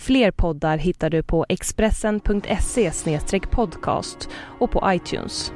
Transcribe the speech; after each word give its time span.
Fler 0.00 0.30
poddar 0.30 0.78
hittar 0.78 1.10
du 1.10 1.22
på 1.22 1.46
expressen.se 1.48 2.92
podcast 3.50 4.28
och 4.58 4.70
på 4.70 4.82
iTunes. 4.86 5.52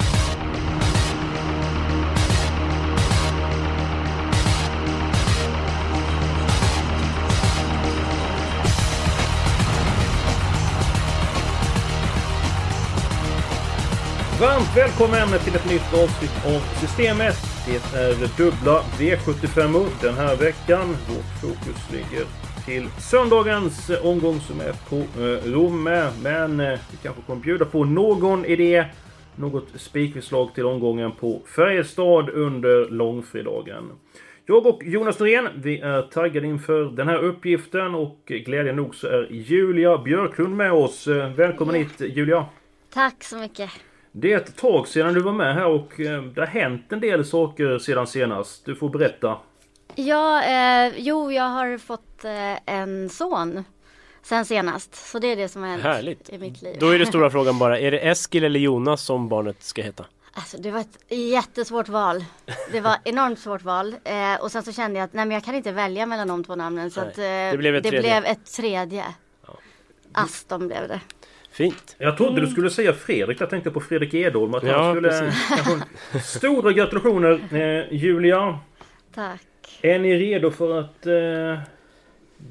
Varmt 14.40 14.76
välkommen 14.76 15.38
till 15.44 15.54
ett 15.54 15.70
nytt 15.70 15.94
avsnitt 15.94 16.46
av 16.46 16.80
Systemet. 16.80 17.36
Det 17.66 17.98
är 17.98 18.36
dubbla 18.36 18.82
V75 18.98 19.86
den 20.00 20.14
här 20.14 20.36
veckan. 20.36 20.96
Vårt 21.08 21.40
fokus 21.40 21.90
ligger 21.92 22.53
till 22.64 22.88
söndagens 23.00 23.90
omgång 24.02 24.40
som 24.40 24.60
är 24.60 24.72
på 24.88 24.96
eh, 24.96 25.52
Romme. 25.52 26.10
Men 26.22 26.60
eh, 26.60 26.78
vi 26.90 26.96
kanske 27.02 27.22
kommer 27.22 27.42
bjuda 27.42 27.64
på 27.64 27.84
någon 27.84 28.44
idé. 28.44 28.84
Något 29.36 29.68
spikförslag 29.76 30.54
till 30.54 30.66
omgången 30.66 31.12
på 31.12 31.42
Färjestad 31.56 32.28
under 32.28 32.90
långfredagen. 32.90 33.90
Jag 34.46 34.66
och 34.66 34.82
Jonas 34.84 35.18
Norén, 35.18 35.48
vi 35.54 35.80
är 35.80 36.02
taggade 36.02 36.46
inför 36.46 36.84
den 36.84 37.08
här 37.08 37.18
uppgiften 37.18 37.94
och 37.94 38.20
glädjande 38.26 38.82
nog 38.82 38.94
så 38.94 39.06
är 39.06 39.28
Julia 39.30 39.98
Björklund 39.98 40.56
med 40.56 40.72
oss. 40.72 41.06
Eh, 41.06 41.30
välkommen 41.32 41.74
hit 41.74 42.00
Julia! 42.00 42.46
Tack 42.92 43.24
så 43.24 43.36
mycket! 43.36 43.70
Det 44.12 44.32
är 44.32 44.36
ett 44.36 44.56
tag 44.56 44.88
sedan 44.88 45.14
du 45.14 45.20
var 45.20 45.32
med 45.32 45.54
här 45.54 45.66
och 45.66 45.92
det 45.96 46.40
har 46.40 46.46
hänt 46.46 46.92
en 46.92 47.00
del 47.00 47.24
saker 47.24 47.78
sedan 47.78 48.06
senast. 48.06 48.66
Du 48.66 48.74
får 48.74 48.88
berätta. 48.88 49.36
Ja, 49.96 50.44
eh, 50.44 50.92
jo, 50.96 51.32
jag 51.32 51.48
har 51.48 51.78
fått 51.78 52.24
eh, 52.24 52.74
en 52.74 53.08
son 53.10 53.64
sen 54.22 54.44
senast. 54.44 54.94
Så 54.94 55.18
det 55.18 55.26
är 55.26 55.36
det 55.36 55.48
som 55.48 55.62
har 55.62 55.68
hänt 55.68 55.82
Härligt. 55.82 56.30
i 56.30 56.38
mitt 56.38 56.62
liv. 56.62 56.76
Då 56.80 56.88
är 56.88 56.98
det 56.98 57.06
stora 57.06 57.30
frågan 57.30 57.58
bara, 57.58 57.78
är 57.78 57.90
det 57.90 57.98
Eskil 57.98 58.44
eller 58.44 58.60
Jonas 58.60 59.02
som 59.02 59.28
barnet 59.28 59.62
ska 59.62 59.82
heta? 59.82 60.04
Alltså 60.32 60.56
det 60.58 60.70
var 60.70 60.80
ett 60.80 60.98
jättesvårt 61.08 61.88
val. 61.88 62.24
Det 62.72 62.80
var 62.80 62.96
enormt 63.04 63.38
svårt 63.38 63.62
val. 63.62 63.96
Eh, 64.04 64.40
och 64.40 64.52
sen 64.52 64.62
så 64.62 64.72
kände 64.72 64.98
jag 64.98 65.04
att 65.04 65.12
nej 65.12 65.24
men 65.24 65.34
jag 65.34 65.44
kan 65.44 65.54
inte 65.54 65.72
välja 65.72 66.06
mellan 66.06 66.28
de 66.28 66.44
två 66.44 66.54
namnen. 66.56 66.90
Så 66.90 67.00
att, 67.00 67.18
eh, 67.18 67.24
det 67.24 67.58
blev 67.58 67.76
ett 67.76 67.82
det 67.82 67.90
tredje. 67.90 68.20
blev 68.20 68.24
ett 68.32 68.52
tredje. 68.52 69.04
Aston 70.12 70.68
blev 70.68 70.88
det. 70.88 71.00
Fint! 71.50 71.96
Jag 71.98 72.16
trodde 72.16 72.40
du 72.40 72.46
skulle 72.46 72.70
säga 72.70 72.92
Fredrik. 72.92 73.40
Jag 73.40 73.50
tänkte 73.50 73.70
på 73.70 73.80
Fredrik 73.80 74.14
Edholm. 74.14 74.54
Att 74.54 74.62
Ja, 74.62 74.82
han 74.82 74.94
skulle... 74.94 75.32
Stora 76.24 76.72
gratulationer 76.72 77.40
eh, 77.52 77.94
Julia! 77.98 78.58
Tack. 79.14 79.40
Är 79.82 79.98
ni 79.98 80.16
redo 80.18 80.50
för 80.50 80.78
att 80.80 81.06
eh, 81.06 81.58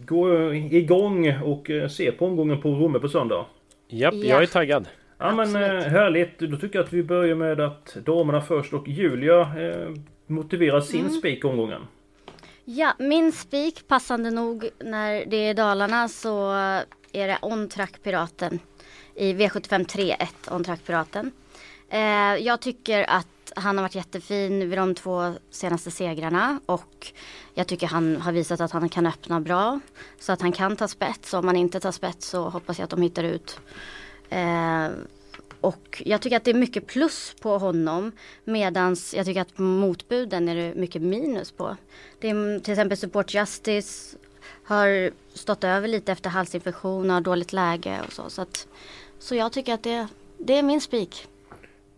gå 0.06 0.54
igång 0.54 1.42
och 1.44 1.70
eh, 1.70 1.88
se 1.88 2.12
på 2.12 2.26
omgången 2.26 2.62
på 2.62 2.70
Romme 2.70 3.00
på 3.00 3.10
söndag? 3.10 3.46
Japp, 3.88 4.14
Ja. 4.14 4.26
jag 4.26 4.44
är 4.44 4.48
taggad. 4.48 4.88
Ja 5.18 5.32
men 5.36 5.56
eh, 5.56 5.82
härligt! 5.84 6.40
Då 6.40 6.58
tycker 6.58 6.80
jag 6.80 6.86
att 6.86 6.94
vi 6.94 7.04
börjar 7.04 7.36
med 7.36 7.60
att 7.60 7.96
damerna 8.06 8.42
först 8.42 8.74
och 8.74 8.88
Julia 8.88 9.40
eh, 9.42 9.90
motiverar 10.28 10.82
sin 10.82 11.00
Mm. 11.00 11.12
spik 11.14 11.46
omgången. 11.46 11.82
Ja, 12.66 12.94
min 13.00 13.32
spik 13.32 13.88
passande 13.88 14.32
nog 14.32 14.70
när 14.80 15.26
det 15.26 15.38
är 15.38 15.54
Dalarna 15.54 16.08
så 16.08 16.52
är 17.14 17.28
det 17.28 17.38
On 17.42 17.70
Track 17.70 18.04
Piraten 18.04 18.60
i 19.16 19.34
V75 19.34 19.86
3-1 19.86 20.56
On 20.56 20.64
Track 20.64 20.80
Piraten. 20.86 21.32
Eh, 21.90 22.36
jag 22.36 22.60
tycker 22.60 23.10
att 23.10 23.28
han 23.56 23.78
har 23.78 23.84
varit 23.84 23.96
jättefin 23.96 24.70
vid 24.70 24.78
de 24.78 24.96
två 24.96 25.34
senaste 25.50 25.92
segrarna 25.92 26.60
och 26.66 27.12
jag 27.54 27.68
tycker 27.68 27.88
han 27.88 28.22
har 28.22 28.32
visat 28.32 28.62
att 28.62 28.72
han 28.72 28.90
kan 28.90 29.06
öppna 29.06 29.40
bra 29.40 29.80
så 30.20 30.32
att 30.32 30.42
han 30.42 30.52
kan 30.52 30.76
ta 30.76 30.88
spets. 30.88 31.34
Om 31.34 31.48
han 31.48 31.56
inte 31.56 31.80
tar 31.80 31.92
spets 31.92 32.28
så 32.28 32.50
hoppas 32.50 32.78
jag 32.80 32.84
att 32.84 32.90
de 32.90 33.02
hittar 33.02 33.24
ut. 33.24 33.60
Eh, 34.30 34.88
och 35.62 36.04
jag 36.06 36.22
tycker 36.22 36.38
att 36.38 36.44
det 36.44 36.52
är 36.52 36.56
mycket 36.56 36.88
plus 36.88 37.36
på 37.42 37.58
honom 37.58 38.12
medans 38.44 39.14
jag 39.14 39.26
tycker 39.26 39.42
att 39.42 39.58
motbuden 39.58 40.50
är 40.50 40.56
det 40.56 40.76
mycket 40.76 41.02
minus 41.02 41.52
på. 41.52 41.78
Det 42.20 42.30
är 42.30 42.60
till 42.60 42.74
exempel 42.74 42.98
Support 42.98 43.34
Justice 43.34 44.18
har 44.64 45.12
stått 45.34 45.64
över 45.64 45.88
lite 45.88 46.12
efter 46.12 46.30
halsinfektion 46.30 47.10
och 47.10 47.14
har 47.14 47.22
dåligt 47.22 47.54
läge 47.54 48.02
och 48.08 48.14
så. 48.14 48.30
Så, 48.30 48.42
att, 48.42 48.68
så 49.20 49.36
jag 49.36 49.52
tycker 49.52 49.74
att 49.74 49.84
det, 49.84 50.08
det 50.38 50.58
är 50.58 50.64
min 50.64 50.82
spik. 50.82 51.28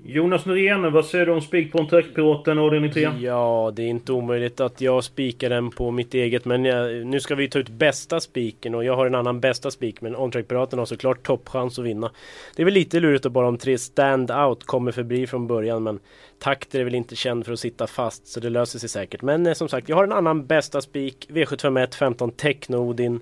Jonas 0.07 0.45
Norén, 0.45 0.93
vad 0.93 1.05
säger 1.05 1.25
du 1.25 1.31
om 1.31 1.41
spik 1.41 1.71
på 1.71 1.79
en 1.79 1.88
Träckpiraten 1.88 2.59
avdelning 2.59 2.91
3? 2.91 3.09
Ja, 3.19 3.71
det 3.75 3.83
är 3.83 3.88
inte 3.88 4.11
omöjligt 4.11 4.59
att 4.59 4.81
jag 4.81 5.03
spikar 5.03 5.49
den 5.49 5.69
på 5.69 5.91
mitt 5.91 6.13
eget 6.13 6.45
men 6.45 6.66
jag, 6.66 7.05
nu 7.05 7.19
ska 7.19 7.35
vi 7.35 7.49
ta 7.49 7.59
ut 7.59 7.69
bästa 7.69 8.19
spiken 8.19 8.75
och 8.75 8.83
jag 8.83 8.95
har 8.95 9.05
en 9.05 9.15
annan 9.15 9.39
bästa 9.39 9.71
spik 9.71 10.01
men 10.01 10.15
On-Track 10.15 10.47
Piraten 10.47 10.79
har 10.79 10.85
såklart 10.85 11.23
toppchans 11.23 11.79
att 11.79 11.85
vinna. 11.85 12.11
Det 12.55 12.63
är 12.63 12.65
väl 12.65 12.73
lite 12.73 12.99
lurigt 12.99 13.25
att 13.25 13.31
bara 13.31 13.47
om 13.47 13.57
tre 13.57 13.75
stand-out 13.75 14.63
kommer 14.65 14.91
förbi 14.91 15.27
från 15.27 15.47
början 15.47 15.83
men 15.83 15.99
takter 16.40 16.79
är 16.79 16.84
väl 16.84 16.96
inte 16.96 17.16
känd 17.16 17.46
för 17.46 17.53
att 17.53 17.59
sitta 17.59 17.88
fast 17.88 18.28
så 18.28 18.40
det 18.40 18.50
löser 18.50 18.79
sig 18.79 18.90
säkert. 18.90 19.22
Men 19.22 19.46
eh, 19.46 19.53
som 19.53 19.69
sagt, 19.69 19.90
jag 19.90 19.96
har 19.96 20.03
en 20.03 20.12
annan 20.12 20.46
bästa 20.46 20.81
spik 20.81 21.28
V751 21.29 21.96
15 21.96 22.31
Techno-Odin. 22.31 23.19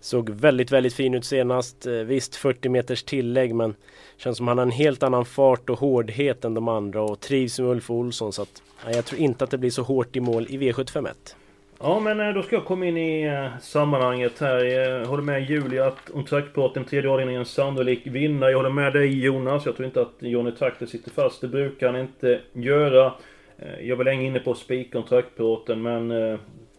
Såg 0.00 0.30
väldigt, 0.30 0.72
väldigt 0.72 0.94
fin 0.94 1.14
ut 1.14 1.24
senast. 1.24 1.86
Eh, 1.86 1.92
Visst 1.92 2.36
40 2.36 2.68
meters 2.68 3.02
tillägg 3.02 3.54
men 3.54 3.74
Känns 4.16 4.36
som 4.36 4.48
han 4.48 4.58
har 4.58 4.66
en 4.66 4.70
helt 4.70 5.02
annan 5.02 5.24
fart 5.24 5.70
och 5.70 5.78
hårdhet 5.78 6.44
än 6.44 6.54
de 6.54 6.68
andra 6.68 7.02
och 7.02 7.20
trivs 7.20 7.58
med 7.58 7.68
Ulf 7.68 7.90
Olsson 7.90 8.32
så 8.32 8.42
att 8.42 8.62
ja, 8.84 8.90
Jag 8.92 9.04
tror 9.04 9.20
inte 9.20 9.44
att 9.44 9.50
det 9.50 9.58
blir 9.58 9.70
så 9.70 9.82
hårt 9.82 10.16
i 10.16 10.20
mål 10.20 10.46
i 10.50 10.58
V751 10.58 11.14
Ja 11.80 12.00
men 12.00 12.20
eh, 12.20 12.34
då 12.34 12.42
ska 12.42 12.56
jag 12.56 12.64
komma 12.64 12.86
in 12.86 12.96
i 12.96 13.26
eh, 13.26 13.58
sammanhanget 13.60 14.38
här. 14.40 14.64
Jag 14.64 15.04
håller 15.06 15.22
med 15.22 15.50
Julia 15.50 15.86
att 15.86 16.10
om 16.10 16.24
Trackpiraten 16.24 16.84
tredje 16.84 17.10
avdelningen 17.10 17.44
sannolik 17.44 18.06
vinnare. 18.06 18.50
Jag 18.50 18.58
håller 18.58 18.70
med 18.70 18.92
dig 18.92 19.24
Jonas. 19.24 19.66
Jag 19.66 19.76
tror 19.76 19.86
inte 19.86 20.02
att 20.02 20.14
Johnny 20.18 20.52
Takter 20.52 20.86
sitter 20.86 21.10
fast. 21.10 21.40
Det 21.40 21.48
brukar 21.48 21.92
han 21.92 22.00
inte 22.00 22.40
göra. 22.52 23.12
Eh, 23.58 23.88
Jag 23.88 23.96
var 23.96 24.04
länge 24.04 24.26
inne 24.26 24.38
på 24.38 24.50
att 24.50 24.58
spika 24.58 24.98
om 24.98 25.04
Trackpiraten 25.04 25.82
men 25.82 26.10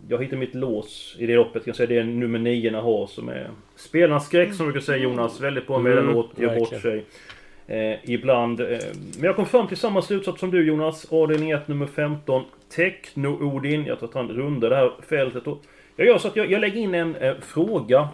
jag 0.07 0.21
hittade 0.23 0.37
mitt 0.37 0.55
lås 0.55 1.15
i 1.19 1.25
det 1.25 1.35
loppet. 1.35 1.55
Jag 1.55 1.65
kan 1.65 1.73
säga 1.73 1.87
det 1.87 1.97
är 1.97 2.03
nummer 2.03 2.39
9 2.39 2.75
har 2.75 3.07
som 3.07 3.29
är 3.29 3.49
spelarnas 3.75 4.25
skräck 4.25 4.53
som 4.53 4.65
du 4.65 4.71
brukar 4.71 4.85
säga 4.85 4.97
Jonas. 5.03 5.41
Väldigt 5.41 5.67
bra 5.67 5.79
med 5.79 5.91
Mm, 5.91 6.03
mm, 6.03 6.15
låt, 6.15 6.39
gör 6.39 6.59
bort 6.59 6.81
sig. 6.81 7.05
Eh, 7.69 7.95
ibland. 8.03 8.61
Eh, 8.61 8.67
men 9.17 9.23
jag 9.23 9.35
kom 9.35 9.45
fram 9.45 9.67
till 9.67 9.77
samma 9.77 10.01
slutsats 10.01 10.39
som 10.39 10.51
du 10.51 10.67
Jonas. 10.67 11.05
Avdelning 11.11 11.51
1 11.51 11.67
nummer 11.67 11.85
15. 11.85 12.43
Techno-Odin. 12.75 13.85
Jag 13.87 13.99
tror 13.99 14.09
att 14.09 14.15
han 14.15 14.29
rundar 14.29 14.69
det 14.69 14.75
här 14.75 14.91
fältet. 15.09 15.47
Och 15.47 15.61
jag 15.95 16.07
gör 16.07 16.17
så 16.17 16.27
att 16.27 16.35
jag, 16.35 16.51
jag 16.51 16.61
lägger 16.61 16.81
in 16.81 16.95
en 16.95 17.15
eh, 17.15 17.33
fråga. 17.41 18.09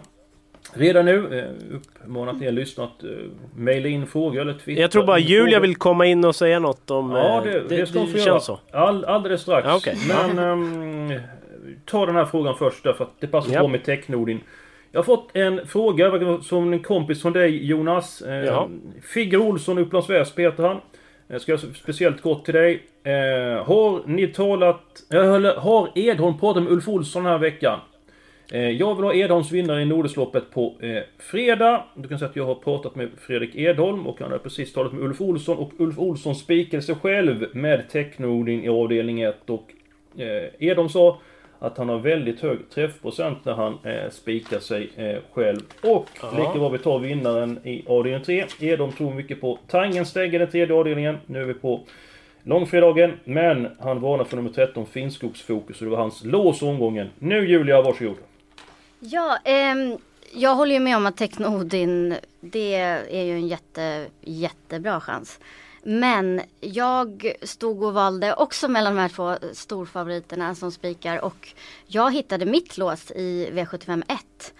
Redan 0.74 1.04
nu. 1.04 1.38
Eh, 1.38 1.44
ni 2.38 2.44
har 2.44 2.52
lyssnat. 2.52 3.02
Eh, 3.02 3.08
Maila 3.56 3.88
in 3.88 4.06
frågor 4.06 4.40
eller 4.40 4.52
twittra. 4.52 4.82
Jag 4.82 4.90
tror 4.90 5.06
bara 5.06 5.18
Julia 5.18 5.46
frågor. 5.46 5.60
vill 5.60 5.76
komma 5.76 6.06
in 6.06 6.24
och 6.24 6.36
säga 6.36 6.58
något 6.58 6.90
om 6.90 7.10
Ja, 7.10 7.36
eh, 7.38 7.42
det, 7.44 7.76
det, 7.76 7.86
ska 7.86 7.98
hon 7.98 8.08
få 8.08 8.18
göra. 8.18 8.40
så 8.40 8.60
All, 8.72 9.04
alldeles 9.04 9.40
strax. 9.40 9.66
Ja, 9.68 9.76
okej. 9.76 9.96
Men 10.08 10.38
ehm, 10.38 11.20
ta 11.84 12.06
den 12.06 12.16
här 12.16 12.24
frågan 12.24 12.54
först 12.58 12.84
därför 12.84 13.04
att 13.04 13.20
det 13.20 13.26
passar 13.26 13.52
Ja. 13.52 13.58
bra 13.60 13.68
med 13.68 13.84
Technodin. 13.84 14.40
Jag 14.96 15.02
har 15.02 15.16
fått 15.16 15.30
en 15.36 15.66
fråga 15.66 16.38
som 16.42 16.72
en 16.72 16.82
kompis 16.82 17.22
från 17.22 17.32
dig 17.32 17.66
Jonas. 17.66 18.22
Eh, 18.22 18.44
Ja. 18.44 18.68
Figge 19.02 19.36
Olsson, 19.36 19.78
Upplands 19.78 20.10
Väsby 20.10 20.42
heter 20.42 20.62
han. 20.62 20.80
Jag 21.26 21.40
ska 21.40 21.52
göra 21.52 21.60
speciellt 21.74 22.22
gott 22.22 22.44
till 22.44 22.54
dig. 22.54 22.82
Eh, 23.02 23.64
har 23.64 24.06
ni 24.06 24.26
talat... 24.26 24.82
Eller 25.10 25.56
har 25.56 25.90
Edholm 25.94 26.38
pratat 26.38 26.62
med 26.62 26.72
Ulf 26.72 26.88
Olsson 26.88 27.22
den 27.24 27.32
här 27.32 27.38
veckan? 27.38 27.78
Eh, 28.52 28.70
jag 28.70 28.94
vill 28.94 29.04
ha 29.04 29.14
Edholms 29.14 29.52
vinnare 29.52 29.82
i 29.82 29.84
Nordersloppet 29.84 30.50
på 30.50 30.74
eh, 30.80 31.02
fredag. 31.18 31.84
Du 31.94 32.08
kan 32.08 32.18
säga 32.18 32.28
att 32.28 32.36
jag 32.36 32.46
har 32.46 32.54
pratat 32.54 32.94
med 32.94 33.08
Fredrik 33.18 33.56
Edholm 33.56 34.06
och 34.06 34.20
han 34.20 34.30
har 34.30 34.38
precis 34.38 34.72
talat 34.72 34.92
med 34.92 35.02
Ulf 35.02 35.20
Olsson 35.20 35.58
och 35.58 35.72
Ulf 35.78 35.98
Olsson 35.98 36.34
spikade 36.34 36.82
sig 36.82 36.94
själv 36.94 37.46
med 37.52 37.88
Technodin 37.90 38.64
i 38.64 38.68
avdelning 38.68 39.20
1 39.20 39.50
och 39.50 39.72
eh, 40.18 40.48
Edholm 40.58 40.88
sa 40.88 41.18
att 41.58 41.78
han 41.78 41.88
har 41.88 41.98
väldigt 41.98 42.40
hög 42.40 42.70
träffprocent 42.70 43.44
när 43.44 43.54
han 43.54 43.78
eh, 43.84 44.10
spikar 44.10 44.58
sig 44.58 44.90
eh, 44.96 45.16
själv. 45.32 45.60
Och 45.82 46.06
Ja. 46.22 46.30
lika 46.38 46.58
vad 46.58 46.72
vi 46.72 46.78
tar 46.78 46.98
vinnaren 46.98 47.60
i 47.64 47.84
avdelning 47.88 48.24
3. 48.24 48.46
Edholm 48.60 48.92
tror 48.92 49.14
mycket 49.14 49.40
på 49.40 49.58
Tangensteg 49.68 50.34
i 50.34 50.38
den 50.38 50.50
tredje 50.50 50.74
avdelningen. 50.76 51.18
Nu 51.26 51.40
är 51.40 51.44
vi 51.44 51.54
på 51.54 51.80
långfredagen. 52.42 53.12
Men 53.24 53.68
han 53.80 54.00
varnar 54.00 54.24
för 54.24 54.36
nummer 54.36 54.50
13 54.50 54.86
Finnskogsfokus 54.86 55.78
och 55.80 55.84
det 55.84 55.90
var 55.90 55.98
hans 55.98 56.24
lås 56.24 56.62
omgången. 56.62 57.08
Nu 57.18 57.48
Julia, 57.48 57.82
varsågod. 57.82 58.16
Ja, 59.00 59.38
ehm, 59.44 59.96
jag 60.34 60.54
håller 60.54 60.74
ju 60.74 60.80
med 60.80 60.96
om 60.96 61.06
att 61.06 61.16
Technodin, 61.16 62.14
det 62.40 62.74
är 63.10 63.22
ju 63.22 63.32
en 63.32 63.48
jätte, 63.48 64.06
jättebra 64.20 65.00
chans. 65.00 65.40
Men 65.88 66.40
jag 66.60 67.32
stod 67.42 67.82
och 67.82 67.94
valde 67.94 68.34
också 68.34 68.68
mellan 68.68 68.94
de 68.96 69.00
här 69.02 69.08
två 69.08 69.36
storfavoriterna 69.52 70.54
som 70.54 70.72
spikar 70.72 71.24
och 71.24 71.48
jag 71.86 72.14
hittade 72.14 72.44
mitt 72.46 72.78
lås 72.78 73.10
i 73.10 73.50
V75 73.52 74.02
1. 74.08 74.52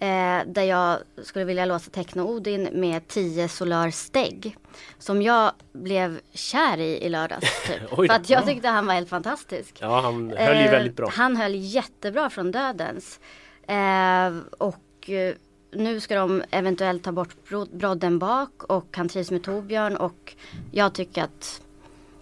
Eh, 0.00 0.52
där 0.52 0.62
jag 0.62 0.98
skulle 1.22 1.44
vilja 1.44 1.64
låsa 1.64 1.90
Techno-Odin 1.90 2.68
med 2.72 3.08
10 3.08 3.48
Solar 3.48 3.90
Steg. 3.90 4.56
Som 4.98 5.22
jag 5.22 5.52
blev 5.72 6.20
kär 6.32 6.78
i 6.80 7.04
i 7.04 7.08
lördags. 7.08 7.62
Typ. 7.66 7.76
Oj. 7.90 8.08
För 8.08 8.14
att 8.14 8.30
jag 8.30 8.42
Ja. 8.42 8.46
tyckte 8.46 8.68
han 8.68 8.86
var 8.86 8.94
helt 8.94 9.08
fantastisk. 9.08 9.78
Ja, 9.80 10.00
han 10.00 10.30
höll 10.38 10.56
ju 10.56 10.64
Eh, 10.64 10.70
väldigt 10.70 10.96
bra. 10.96 11.08
Han 11.12 11.36
höll 11.36 11.54
jättebra 11.54 12.30
från 12.30 12.50
dödens. 12.50 13.20
Eh, 13.68 14.36
och 14.58 15.10
eh, 15.10 15.34
nu 15.76 16.00
ska 16.00 16.14
de 16.14 16.42
eventuellt 16.50 17.02
ta 17.04 17.12
bort 17.12 17.36
bro- 17.48 17.68
brodden 17.76 18.18
bak 18.18 18.62
och 18.62 18.86
han 18.96 19.08
trivs 19.08 19.30
med 19.30 19.42
Torbjörn 19.42 19.96
och 19.96 20.34
jag 20.72 20.94
tycker 20.94 21.22
att 21.22 21.62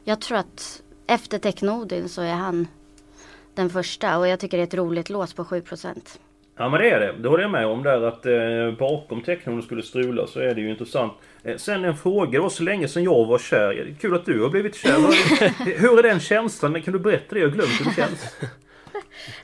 jag 0.05 0.21
tror 0.21 0.39
att 0.39 0.83
efter 1.07 1.39
Technodin 1.39 2.09
så 2.09 2.23
är 2.23 2.33
han 2.35 2.67
den 3.55 3.71
första 3.71 4.19
och 4.19 4.29
jag 4.29 4.41
tycker 4.41 4.57
det 4.57 4.63
är 4.63 4.67
ett 4.67 4.75
roligt 4.75 5.11
lås 5.11 5.35
på 5.35 5.45
7% 5.45 6.19
Ja 6.57 6.69
men 6.69 6.81
det 6.81 6.91
är 6.91 7.01
det. 7.01 7.13
Det 7.23 7.29
håller 7.29 7.43
jag 7.43 7.51
med 7.51 7.67
om 7.67 7.83
där 7.83 8.03
att 8.03 8.27
eh, 8.27 8.79
bakom 8.79 9.23
tecknen 9.23 9.63
skulle 9.63 9.83
strula 9.83 10.27
så 10.27 10.41
är 10.41 10.55
det 10.55 10.61
ju 10.61 10.71
intressant. 10.71 11.13
Eh, 11.43 11.57
sen 11.57 11.85
en 11.85 11.97
fråga. 11.97 12.31
Det 12.31 12.39
var 12.39 12.49
så 12.49 12.63
länge 12.63 12.89
sedan 12.89 13.05
jag 13.05 13.27
var 13.27 13.39
kär. 13.39 13.95
Kul 14.01 14.15
att 14.15 14.25
du 14.25 14.43
har 14.43 14.49
blivit 14.49 14.75
kär. 14.75 14.99
Hur 15.81 15.99
är 15.99 16.03
den 16.03 16.21
känslan? 16.21 16.83
Kan 16.83 16.93
du 16.93 16.99
berätta 16.99 17.35
det? 17.35 17.41
Jag 17.41 17.49
har 17.49 17.55
glömt 17.55 17.81
hur 17.81 17.85
det 17.85 17.95
känns. 17.95 18.37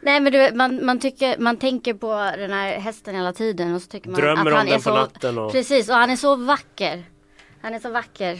Nej 0.01 0.21
men 0.21 0.33
du, 0.33 0.51
man, 0.55 0.87
man, 0.87 1.01
tycker, 1.01 1.39
man 1.39 1.57
tänker 1.57 1.95
på 1.95 2.13
den 2.39 2.51
här 2.53 2.79
hästen 2.79 3.15
hela 3.15 3.33
tiden 3.33 3.75
och 3.75 3.83
så 3.83 3.89
tycker 3.89 4.11
man 4.11 4.21
Drömmer 4.21 4.41
att 4.41 4.47
om 4.47 4.53
han 4.53 4.67
den 4.67 4.75
är 4.75 4.79
på 4.79 4.83
så, 4.83 4.95
natten 4.95 5.39
och- 5.39 5.53
Precis 5.53 5.89
och 5.89 5.95
han 5.95 6.11
är 6.11 6.17
så 6.17 6.37
vacker. 6.37 7.05
Han 7.63 7.75
är 7.75 7.79
så 7.79 7.91
vacker. 7.91 8.39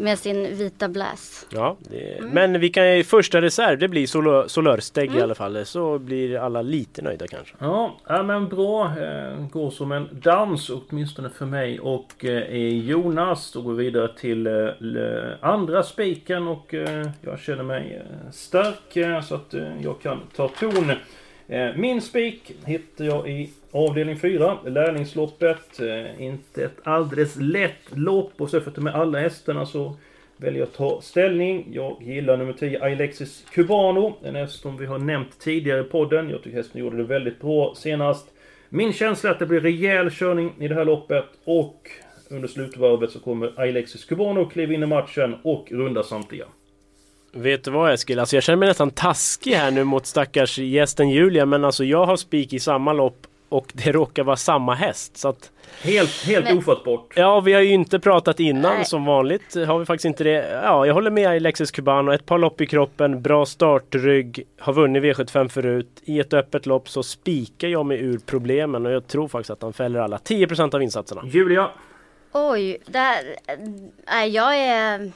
Med 0.00 0.18
sin 0.18 0.56
vita 0.56 0.88
bläs. 0.88 1.46
Ja, 1.50 1.76
det, 1.90 2.18
Mm. 2.18 2.30
men 2.30 2.60
vi 2.60 2.68
kan 2.68 2.96
ju 2.96 3.04
första 3.04 3.40
reserv, 3.42 3.78
det 3.78 3.88
blir 3.88 4.06
Solör, 4.06 4.48
Solörsteg 4.48 5.14
i 5.16 5.20
alla 5.22 5.34
fall. 5.34 5.64
Så 5.66 5.98
blir 5.98 6.36
alla 6.38 6.62
lite 6.62 7.02
nöjda 7.02 7.26
kanske. 7.26 7.54
Ja, 7.58 7.96
ja 8.08 8.22
men 8.22 8.48
bra. 8.48 8.84
Eh, 8.86 9.46
går 9.50 9.70
som 9.70 9.92
en 9.92 10.08
dans 10.12 10.70
åtminstone 10.70 11.30
för 11.30 11.46
mig 11.46 11.80
och 11.80 12.24
eh, 12.24 12.78
Jonas. 12.78 13.52
Då 13.52 13.62
går 13.62 13.72
vi 13.74 13.84
vidare 13.84 14.08
till 14.16 14.46
eh, 14.46 14.52
andra 15.40 15.82
spiken 15.82 16.48
och 16.48 16.74
eh, 16.74 17.06
jag 17.22 17.38
känner 17.38 17.62
mig 17.62 18.02
stark 18.32 18.96
eh, 18.96 19.20
så 19.22 19.34
att 19.34 19.54
eh, 19.54 19.82
jag 19.82 20.00
kan 20.00 20.20
ta 20.36 20.48
ton. 20.48 20.92
Eh, 21.50 21.76
min 21.76 22.00
spik 22.00 22.52
hittar 22.64 23.04
jag 23.04 23.30
i 23.30 23.50
avdelning 23.70 24.16
4, 24.18 24.58
lärlingsloppet. 24.66 25.80
Eh, 25.80 26.22
inte 26.22 26.64
ett 26.64 26.76
alldeles 26.82 27.36
lätt 27.36 27.96
lopp 27.96 28.32
och 28.36 28.50
så 28.50 28.60
för 28.60 28.70
att 28.70 28.76
ta 28.76 28.82
med 28.82 28.94
alla 28.94 29.18
hästarna 29.18 29.66
så 29.66 29.96
väljer 30.36 30.60
jag 30.60 30.66
att 30.66 30.74
ta 30.74 31.00
ställning. 31.00 31.68
Jag 31.72 31.96
gillar 32.02 32.36
nummer 32.36 32.52
10 32.52 32.84
Alexis 32.84 33.44
Cubano. 33.52 34.16
En 34.24 34.34
häst 34.34 34.60
som 34.60 34.76
vi 34.76 34.86
har 34.86 34.98
nämnt 34.98 35.38
tidigare 35.38 35.80
i 35.80 35.84
podden. 35.84 36.30
Jag 36.30 36.42
tycker 36.42 36.56
hästen 36.56 36.80
gjorde 36.80 36.96
det 36.96 37.04
väldigt 37.04 37.40
bra 37.40 37.74
senast. 37.76 38.32
Min 38.68 38.92
känsla 38.92 39.30
är 39.30 39.34
att 39.34 39.38
det 39.38 39.46
blir 39.46 39.60
rejäl 39.60 40.10
körning 40.10 40.52
i 40.58 40.68
det 40.68 40.74
här 40.74 40.84
loppet 40.84 41.26
och 41.44 41.90
under 42.30 42.48
slutvarvet 42.48 43.10
så 43.10 43.20
kommer 43.20 43.60
Alexis 43.60 44.04
Cubano 44.04 44.48
kliva 44.48 44.74
in 44.74 44.82
i 44.82 44.86
matchen 44.86 45.36
och 45.42 45.72
runda 45.72 46.02
samtliga. 46.02 46.46
Vet 47.32 47.64
du 47.64 47.70
vad 47.70 47.92
Eskil? 47.92 48.18
Alltså 48.18 48.36
jag 48.36 48.42
känner 48.42 48.56
mig 48.56 48.68
nästan 48.68 48.90
taskig 48.90 49.52
här 49.52 49.70
nu 49.70 49.84
mot 49.84 50.06
stackars 50.06 50.58
gästen 50.58 51.10
Julia. 51.10 51.46
Men 51.46 51.64
alltså 51.64 51.84
jag 51.84 52.04
har 52.06 52.16
spik 52.16 52.52
i 52.52 52.58
samma 52.60 52.92
lopp 52.92 53.26
och 53.48 53.72
det 53.74 53.92
råkar 53.92 54.24
vara 54.24 54.36
samma 54.36 54.74
häst. 54.74 55.16
Så 55.16 55.28
att, 55.28 55.50
Helt, 55.82 56.24
helt 56.24 56.44
Men- 56.44 56.58
ofattbart. 56.58 57.12
ja, 57.16 57.40
vi 57.40 57.52
har 57.52 57.60
ju 57.60 57.70
inte 57.72 57.98
pratat 57.98 58.40
innan 58.40 58.76
Nej. 58.76 58.84
som 58.84 59.04
vanligt. 59.04 59.54
Har 59.66 59.78
vi 59.78 59.84
faktiskt 59.84 60.04
inte 60.04 60.24
det. 60.24 60.60
Ja, 60.64 60.86
jag 60.86 60.94
håller 60.94 61.10
med 61.10 61.28
Alexis 61.28 61.70
Cubano. 61.70 62.12
Ett 62.12 62.26
par 62.26 62.38
lopp 62.38 62.60
i 62.60 62.66
kroppen, 62.66 63.22
bra 63.22 63.46
startrygg, 63.46 64.46
har 64.58 64.72
vunnit 64.72 65.02
V75 65.02 65.48
förut. 65.48 66.02
I 66.04 66.20
ett 66.20 66.32
öppet 66.32 66.66
lopp 66.66 66.88
så 66.88 67.02
spikar 67.02 67.68
jag 67.68 67.86
mig 67.86 68.00
ur 68.00 68.18
problemen 68.26 68.86
och 68.86 68.92
jag 68.92 69.06
tror 69.06 69.28
faktiskt 69.28 69.50
att 69.50 69.62
han 69.62 69.72
fäller 69.72 70.00
alla 70.00 70.16
10% 70.18 70.74
av 70.74 70.82
insatserna. 70.82 71.22
Julia, 71.24 71.68
Oj, 72.32 72.78
där, 72.86 73.16
nej 74.06 74.28
jag 74.30 74.56
är 74.58 75.12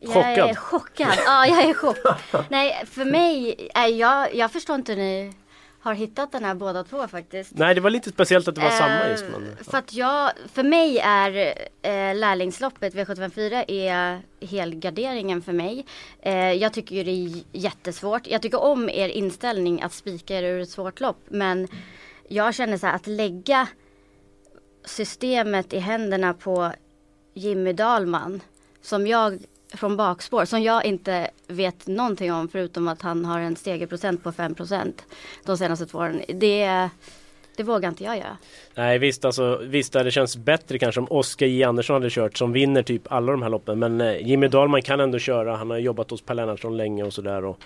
jag 0.00 0.12
Chockad. 0.12 0.50
är 0.50 0.54
chockad. 0.54 1.14
Ja, 1.26 1.46
jag 1.46 1.64
är 1.64 1.74
chockad. 1.74 2.16
Nej, 2.48 2.84
för 2.86 3.04
mig, 3.04 3.68
jag, 3.98 4.34
jag 4.34 4.52
förstår 4.52 4.76
inte 4.76 4.92
hur 4.92 5.00
ni 5.00 5.32
har 5.80 5.94
hittat 5.94 6.32
den 6.32 6.44
här 6.44 6.54
båda 6.54 6.84
två 6.84 7.08
faktiskt. 7.08 7.52
Nej, 7.54 7.74
det 7.74 7.80
var 7.80 7.90
lite 7.90 8.10
speciellt 8.10 8.48
att 8.48 8.54
det 8.54 8.60
var 8.60 8.70
samma 8.70 9.04
Eh, 9.04 9.10
just. 9.10 9.24
Men, 9.30 9.56
För 9.70 9.78
att 9.78 9.92
jag, 9.92 10.32
för 10.52 10.62
mig 10.62 10.98
är 10.98 11.36
eh, 11.82 12.14
lärlingsloppet 12.14 12.94
V754 12.94 13.64
är 13.68 14.20
helgarderingen 14.46 15.42
för 15.42 15.52
mig. 15.52 15.86
Eh, 16.22 16.52
jag 16.52 16.72
tycker 16.72 16.96
ju 16.96 17.04
det 17.04 17.10
är 17.10 17.42
jättesvårt. 17.52 18.26
Jag 18.26 18.42
tycker 18.42 18.62
om 18.62 18.88
er 18.88 19.08
inställning 19.08 19.82
att 19.82 19.92
spika 19.92 20.38
er 20.38 20.42
ur 20.42 20.60
ett 20.60 20.70
svårt 20.70 21.00
lopp. 21.00 21.20
Men 21.28 21.68
jag 22.28 22.54
känner 22.54 22.76
så 22.76 22.86
här 22.86 22.94
att 22.94 23.06
lägga 23.06 23.68
systemet 24.84 25.72
i 25.72 25.78
händerna 25.78 26.34
på 26.34 26.72
Jimmy 27.34 27.72
Dahlman. 27.72 28.40
Som 28.82 29.06
jag 29.06 29.38
från 29.74 29.96
bakspår, 29.96 30.44
som 30.44 30.62
jag 30.62 30.84
inte 30.84 31.30
vet 31.46 31.86
någonting 31.86 32.32
om 32.32 32.48
förutom 32.48 32.88
att 32.88 33.02
han 33.02 33.24
har 33.24 33.40
en 33.40 33.56
stegerprocent 33.56 34.22
på 34.22 34.32
5% 34.32 34.92
de 35.44 35.58
senaste 35.58 35.86
två 35.86 35.98
åren. 35.98 36.22
Det, 36.28 36.90
det 37.60 37.64
vågar 37.64 37.88
inte 37.88 38.04
jag 38.04 38.16
göra. 38.16 38.36
Nej 38.74 38.98
visst 38.98 39.24
alltså, 39.24 39.60
visst 39.62 39.92
det 39.92 40.10
känns 40.10 40.36
bättre 40.36 40.78
kanske 40.78 41.00
om 41.00 41.06
Oskar 41.10 41.46
J 41.46 41.64
Andersson 41.64 41.94
hade 41.94 42.10
kört 42.10 42.38
som 42.38 42.52
vinner 42.52 42.82
typ 42.82 43.02
alla 43.12 43.32
de 43.32 43.42
här 43.42 43.48
loppen. 43.50 43.78
Men 43.78 44.00
eh, 44.00 44.26
Jimmy 44.28 44.48
Dahlman 44.48 44.82
kan 44.82 45.00
ändå 45.00 45.18
köra. 45.18 45.56
Han 45.56 45.70
har 45.70 45.78
jobbat 45.78 46.10
hos 46.10 46.22
Per 46.22 46.34
Lennartsson 46.34 46.76
länge 46.76 47.04
och 47.04 47.12
sådär. 47.12 47.44
Och, 47.44 47.58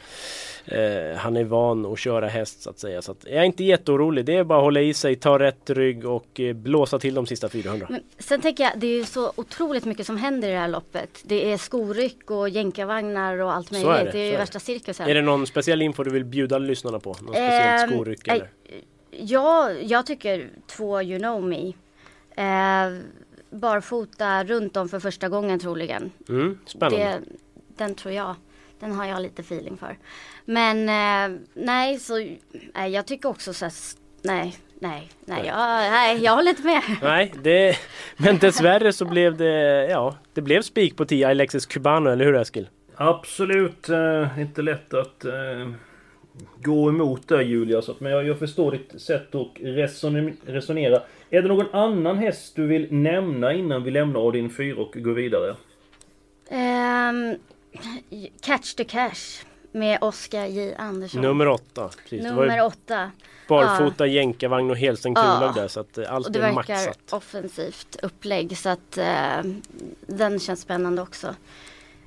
eh, 0.72 1.16
han 1.16 1.36
är 1.36 1.44
van 1.44 1.86
att 1.86 1.98
köra 1.98 2.28
häst 2.28 2.62
så 2.62 2.70
att 2.70 2.78
säga. 2.78 3.02
Så 3.02 3.12
att, 3.12 3.18
jag 3.24 3.34
är 3.36 3.42
inte 3.44 3.64
jätteorolig. 3.64 4.24
Det 4.24 4.36
är 4.36 4.44
bara 4.44 4.58
att 4.58 4.64
hålla 4.64 4.80
i 4.80 4.94
sig, 4.94 5.16
ta 5.16 5.38
rätt 5.38 5.70
rygg 5.70 6.04
och 6.04 6.40
eh, 6.40 6.52
blåsa 6.52 6.98
till 6.98 7.14
de 7.14 7.26
sista 7.26 7.48
400. 7.48 7.86
Men 7.90 8.00
sen 8.18 8.40
tänker 8.40 8.64
jag, 8.64 8.72
det 8.76 8.86
är 8.86 8.96
ju 8.98 9.04
så 9.04 9.32
otroligt 9.36 9.84
mycket 9.84 10.06
som 10.06 10.16
händer 10.16 10.48
i 10.48 10.52
det 10.52 10.58
här 10.58 10.68
loppet. 10.68 11.10
Det 11.24 11.52
är 11.52 11.56
skoryck 11.58 12.30
och 12.30 12.48
jänkarvagnar 12.48 13.38
och 13.38 13.52
allt 13.52 13.68
Så 13.68 13.74
är 13.74 13.84
möjligt. 13.84 14.12
det, 14.12 14.18
Det, 14.18 14.24
är 14.24 14.28
ju 14.28 14.34
är 14.34 14.38
värsta 14.38 14.58
cirkusen. 14.58 15.08
Är 15.08 15.14
det 15.14 15.22
någon 15.22 15.46
speciell 15.46 15.82
info 15.82 16.02
du 16.02 16.10
vill 16.10 16.24
bjuda 16.24 16.58
lyssnarna 16.58 16.98
på? 16.98 17.08
Någon 17.08 17.34
speciellt 17.34 17.82
Ehm, 17.82 17.90
skoryck 17.90 18.28
eller? 18.28 18.48
Ja, 19.18 19.70
jag 19.72 20.06
tycker 20.06 20.48
två 20.66 21.02
You 21.02 21.18
know 21.18 21.42
me. 21.42 21.72
Eh, 22.36 22.98
barfota 23.50 24.44
runt 24.44 24.76
om 24.76 24.88
för 24.88 25.00
första 25.00 25.28
gången 25.28 25.58
troligen. 25.58 26.10
Mm, 26.28 26.58
spännande. 26.66 27.04
Det, 27.04 27.20
den 27.76 27.94
tror 27.94 28.14
jag. 28.14 28.34
Den 28.80 28.92
har 28.92 29.04
jag 29.06 29.22
lite 29.22 29.42
feeling 29.42 29.76
för. 29.76 29.98
Men 30.44 30.88
eh, 30.88 31.40
nej, 31.54 31.98
så 31.98 32.14
nej, 32.74 32.90
jag 32.92 33.06
tycker 33.06 33.28
också 33.28 33.52
så 33.54 33.64
här, 33.64 33.70
s- 33.70 33.96
nej, 34.22 34.56
nej, 34.78 35.08
nej, 35.24 35.46
jag, 35.46 35.56
nej, 35.90 36.24
jag 36.24 36.32
håller 36.36 36.50
inte 36.50 36.62
med. 36.62 36.82
Nej, 37.02 37.32
det, 37.42 37.76
men 38.16 38.38
dessvärre 38.38 38.92
så 38.92 39.04
blev 39.04 39.36
det, 39.36 39.86
ja, 39.90 40.16
det 40.32 40.40
blev 40.42 40.62
spik 40.62 40.96
på 40.96 41.04
10 41.04 41.28
Alexis 41.28 41.66
Cubano, 41.66 42.10
eller 42.10 42.24
hur 42.24 42.34
Eskil? 42.36 42.68
absolut 42.96 43.88
eh, 43.88 44.40
inte 44.40 44.62
lätt 44.62 44.94
att 44.94 45.24
eh, 45.24 45.32
gå 46.62 46.88
emot 46.88 47.28
där 47.28 47.40
Julia. 47.40 47.82
Så 47.82 47.92
att, 47.92 48.00
men 48.00 48.12
jag, 48.12 48.26
jag 48.26 48.38
förstår 48.38 48.72
ditt 48.72 49.00
sätt 49.02 49.34
att 49.34 49.48
reson, 49.60 50.36
resonera. 50.46 51.02
Är 51.30 51.42
det 51.42 51.48
någon 51.48 51.74
annan 51.74 52.18
häst 52.18 52.56
du 52.56 52.66
vill 52.66 52.92
nämna 52.92 53.52
innan 53.52 53.82
vi 53.82 53.90
lämnar 53.90 54.32
din 54.32 54.50
4 54.50 54.76
och 54.82 54.92
går 54.96 55.12
vidare? 55.12 55.56
Ehm, 56.48 57.34
catch 58.40 58.74
the 58.74 58.84
cash 58.84 59.44
med 59.72 59.98
Oskar 60.00 60.46
J 60.46 60.74
Andersson. 60.78 61.20
Nummer 61.22 61.48
åtta. 61.48 61.90
Precis. 62.02 62.24
det 62.24 62.34
var 62.34 62.46
Nummer 62.46 62.64
åtta. 62.66 63.10
barfota, 63.48 64.06
jänkarvagn 64.06 64.70
och 64.70 64.76
helstängt 64.76 65.18
Ja. 65.18 65.24
huvudlag 65.24 65.54
där 65.54 65.68
så 65.68 65.80
att 65.80 65.98
eh, 65.98 66.12
allt 66.14 66.26
Och 66.26 66.32
det 66.32 66.38
är 66.38 66.42
verkar 66.42 66.54
maxat. 66.74 67.12
offensivt 67.12 67.96
upplägg 68.02 68.58
så 68.58 68.68
att 68.68 68.98
eh, 68.98 69.42
den 70.06 70.40
känns 70.40 70.60
spännande 70.60 71.02
också. 71.02 71.34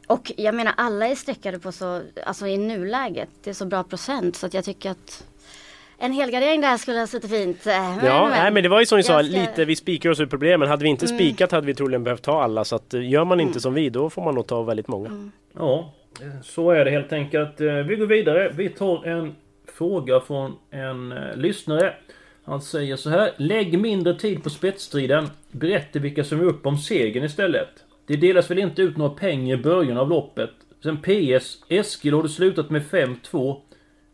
Och 0.08 0.32
jag 0.38 0.56
menar 0.56 0.74
alla 0.78 1.08
är 1.08 1.16
streckade 1.16 1.60
på 1.60 1.72
så, 1.72 2.02
alltså 2.26 2.48
i 2.48 2.58
nuläget, 2.58 3.30
det 3.44 3.50
är 3.50 3.54
så 3.54 3.66
bra 3.66 3.84
procent 3.84 4.36
så 4.36 4.46
att 4.46 4.54
jag 4.54 4.64
tycker 4.66 4.92
att 4.92 5.26
en 5.98 6.12
helgardering 6.14 6.62
där 6.62 6.78
skulle 6.78 7.00
ha 7.00 7.08
suttit 7.08 7.30
fint. 7.32 7.68
eh, 7.68 7.96
Men, 7.96 8.06
Ja, 8.06 8.30
nej, 8.30 8.52
men 8.52 8.64
det 8.64 8.70
var 8.70 8.80
ju 8.80 8.86
som 8.86 8.96
vi 8.98 9.04
sa, 9.04 9.14
ska- 9.24 9.40
lite 9.40 9.66
vi 9.66 9.76
spikar 9.76 10.10
oss 10.10 10.20
ur 10.20 10.26
problemen. 10.26 10.68
Hade 10.70 10.84
vi 10.84 10.90
inte 10.90 11.06
Mm. 11.06 11.18
spikat 11.18 11.52
hade 11.52 11.68
vi 11.68 11.74
troligen 11.74 12.04
behövt 12.04 12.22
ta 12.22 12.44
alla. 12.44 12.66
Så 12.66 12.76
att 12.76 12.94
eh, 12.94 13.10
gör 13.10 13.26
man 13.26 13.40
inte 13.40 13.60
som 13.60 13.74
vi, 13.74 13.90
då 13.90 14.10
får 14.10 14.22
man 14.24 14.36
nog 14.36 14.48
ta 14.48 14.64
väldigt 14.64 14.88
många. 14.88 15.08
Mm. 15.08 15.32
Ja, 15.56 15.94
så 16.44 16.72
är 16.72 16.86
det 16.86 16.92
helt 16.92 17.14
enkelt. 17.14 17.62
Eh, 17.62 17.74
Vi 17.74 17.96
går 17.96 18.06
vidare. 18.08 18.52
Vi 18.56 18.70
tar 18.70 19.06
en 19.08 19.36
fråga 19.78 20.20
från 20.20 20.56
en 20.72 21.10
lyssnare. 21.36 21.94
Han 22.44 22.62
säger 22.62 22.96
så 22.96 23.10
här. 23.10 23.32
Lägg 23.38 23.80
mindre 23.80 24.14
tid 24.16 24.44
på 24.44 24.50
spetsstriden. 24.50 25.30
Berätta 25.52 26.00
vilka 26.00 26.24
som 26.24 26.40
är 26.40 26.44
upp 26.44 26.66
om 26.66 26.78
segern 26.78 27.24
istället. 27.24 27.70
Det 28.08 28.16
delas 28.16 28.52
väl 28.52 28.60
inte 28.60 28.82
ut 28.82 28.98
några 28.98 29.12
pengar 29.16 29.56
i 29.56 29.62
början 29.62 29.98
av 29.98 30.10
loppet. 30.10 30.50
Sen 30.84 30.98
PS. 30.98 31.58
Eskil 31.70 32.14
har 32.14 32.24
du 32.24 32.30
slutat 32.30 32.70
med 32.70 32.82
5-2. 32.92 33.58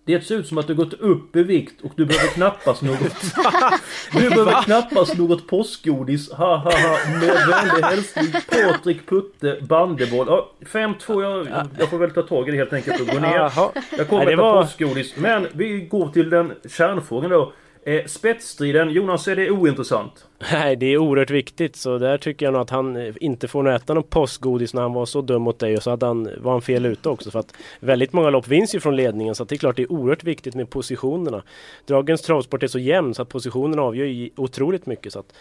Det 0.06 0.22
ser 0.22 0.36
ut 0.36 0.48
som 0.48 0.58
att 0.58 0.68
du 0.68 0.76
gått 0.76 0.94
upp 0.94 1.36
i 1.36 1.44
vikt 1.44 1.82
och 1.82 1.92
du 1.96 2.06
behöver 2.06 2.28
knappast 2.28 2.82
något... 2.82 3.00
du 4.14 4.30
behöver 4.30 4.62
knappast 4.64 5.18
något 5.18 5.48
påskgodis. 5.48 6.32
Ha 6.32 6.56
ha 6.58 6.72
ha. 6.72 6.98
Med 7.20 7.48
vänlig 7.48 7.84
hälsning 7.84 8.26
Patrik 8.52 9.10
Putte 9.10 9.58
Bandeboll. 9.62 10.26
Ja, 10.30 10.52
5-2. 10.66 11.22
Jag, 11.24 11.68
jag 11.80 11.90
får 11.90 11.98
väl 11.98 12.12
ta 12.12 12.22
tag 12.22 12.48
i 12.48 12.52
det 12.52 12.58
helt 12.58 12.74
enkelt 12.74 13.02
och 13.02 13.08
gå 13.08 13.20
ner. 13.20 13.52
Jag 13.98 14.08
kommer 14.10 14.26
Nej, 14.26 14.36
ta 14.36 14.42
var- 14.42 14.62
påskgodis. 14.64 15.14
Men 15.18 15.48
vi 15.54 15.80
går 15.80 16.08
till 16.10 16.30
den 16.30 16.54
kärnfrågan 16.70 17.30
då. 17.32 17.54
Eh, 17.86 18.06
spetsstriden. 18.06 18.90
Jonas, 18.90 19.28
är 19.28 19.36
det 19.36 19.52
ointressant? 19.52 20.28
Nej, 20.52 20.76
det 20.76 20.86
är 20.86 20.98
oerhört 20.98 21.30
viktigt 21.30 21.76
så 21.76 21.98
där 21.98 22.18
tycker 22.18 22.46
jag 22.46 22.54
nog 22.54 22.62
att 22.62 22.70
han 22.70 22.96
eh, 22.96 23.14
inte 23.20 23.48
får 23.48 23.70
äta 23.70 23.94
någon 23.94 24.04
påskgodis 24.04 24.74
när 24.74 24.82
han 24.82 24.94
var 24.94 25.06
så 25.06 25.22
dum 25.22 25.42
mot 25.42 25.60
dig 25.60 25.78
och 25.78 25.84
så 25.84 25.90
hade 25.90 26.06
han, 26.06 26.30
var 26.38 26.52
han 26.52 26.62
fel 26.62 26.86
ute 26.86 27.10
också 27.10 27.32
för 27.32 27.40
att 27.40 27.54
väldigt 27.80 28.14
många 28.14 28.30
lopp 28.30 28.48
vinns 28.48 28.76
ju 28.76 28.80
från 28.80 28.96
ledningen 28.96 29.36
så 29.36 29.44
att 29.44 29.50
det 29.50 29.56
är 29.56 29.58
klart 29.58 29.76
det 29.76 29.84
är 29.84 29.92
oerhört 29.92 30.24
viktigt 30.24 30.56
med 30.56 30.70
positionerna. 30.70 31.44
Dragens 31.86 32.22
travsport 32.22 32.64
är 32.64 32.68
så 32.68 32.80
jämn 32.80 33.14
så 33.14 33.22
att 33.22 33.30
positionerna 33.30 33.82
avgör 33.82 34.30
otroligt 34.36 34.86
mycket 34.86 35.14
så 35.14 35.20
att 35.20 35.34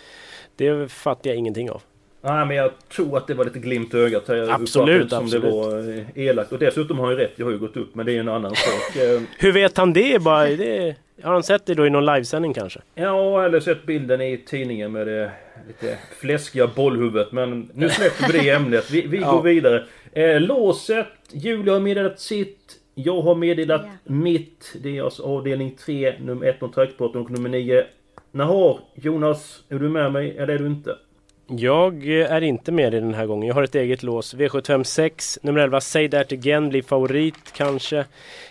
det 0.56 0.92
fattar 0.92 1.30
jag 1.30 1.36
ingenting 1.36 1.70
av. 1.70 1.82
Nej 2.24 2.46
men 2.46 2.56
jag 2.56 2.70
tror 2.96 3.16
att 3.16 3.26
det 3.26 3.34
var 3.34 3.44
lite 3.44 3.58
glimt 3.58 3.94
i 3.94 3.96
ögat. 3.96 4.24
Jag 4.26 4.50
Absolut, 4.50 5.10
som 5.10 5.24
absolut. 5.24 5.44
det 5.44 5.50
var 5.50 5.98
eh, 5.98 6.26
elakt. 6.26 6.52
Och 6.52 6.58
dessutom 6.58 6.98
har 6.98 7.10
ju 7.10 7.16
rätt. 7.16 7.32
Jag 7.36 7.46
har 7.46 7.52
ju 7.52 7.58
gått 7.58 7.76
upp. 7.76 7.94
Men 7.94 8.06
det 8.06 8.12
är 8.12 8.14
ju 8.14 8.20
en 8.20 8.28
annan 8.28 8.54
sak. 8.54 8.96
Eh, 9.02 9.22
Hur 9.38 9.52
vet 9.52 9.76
han 9.76 9.92
det? 9.92 10.22
Bara, 10.22 10.46
det 10.46 10.96
har 11.22 11.32
han 11.32 11.42
sett 11.42 11.66
det 11.66 11.74
då 11.74 11.86
i 11.86 11.90
någon 11.90 12.04
livesändning 12.06 12.54
kanske? 12.54 12.80
Ja, 12.94 13.44
eller 13.44 13.60
sett 13.60 13.86
bilden 13.86 14.20
i 14.20 14.36
tidningen 14.46 14.92
med 14.92 15.06
det 15.06 15.30
lite 15.66 15.98
fläskiga 16.20 16.66
bollhuvudet. 16.66 17.32
Men 17.32 17.70
nu 17.74 17.88
släpper 17.88 18.32
vi 18.32 18.38
det 18.38 18.50
ämnet. 18.50 18.90
Vi, 18.90 19.06
vi 19.06 19.18
Ja. 19.20 19.32
går 19.32 19.42
vidare. 19.42 19.84
Eh, 20.12 20.40
låset. 20.40 21.06
Julia 21.32 21.72
har 21.72 21.80
meddelat 21.80 22.20
sitt. 22.20 22.58
Jag 22.94 23.22
har 23.22 23.34
meddelat 23.34 23.82
Ja. 23.84 24.12
mitt. 24.14 24.74
Det 24.82 24.98
är 24.98 25.02
alltså 25.02 25.22
avdelning 25.22 25.76
3, 25.86 26.14
nummer 26.20 26.46
1 26.46 26.62
om 26.62 26.72
trackport 26.72 27.16
och 27.16 27.30
nummer 27.30 27.48
9. 27.48 27.84
Nahar, 28.32 28.78
Jonas, 28.94 29.62
är 29.68 29.78
du 29.78 29.88
med 29.88 30.12
mig 30.12 30.36
eller 30.38 30.54
är 30.54 30.58
du 30.58 30.66
inte? 30.66 30.96
Jag 31.46 32.06
är 32.06 32.40
inte 32.40 32.72
med 32.72 32.94
i 32.94 33.00
den 33.00 33.14
här 33.14 33.26
gången. 33.26 33.48
Jag 33.48 33.54
har 33.54 33.62
ett 33.62 33.74
eget 33.74 34.02
lås. 34.02 34.34
V756, 34.34 35.38
nummer 35.42 35.60
11, 35.60 35.80
Say 35.80 36.08
That 36.08 36.32
Again 36.32 36.68
blir 36.68 36.82
favorit 36.82 37.52
kanske. 37.52 38.04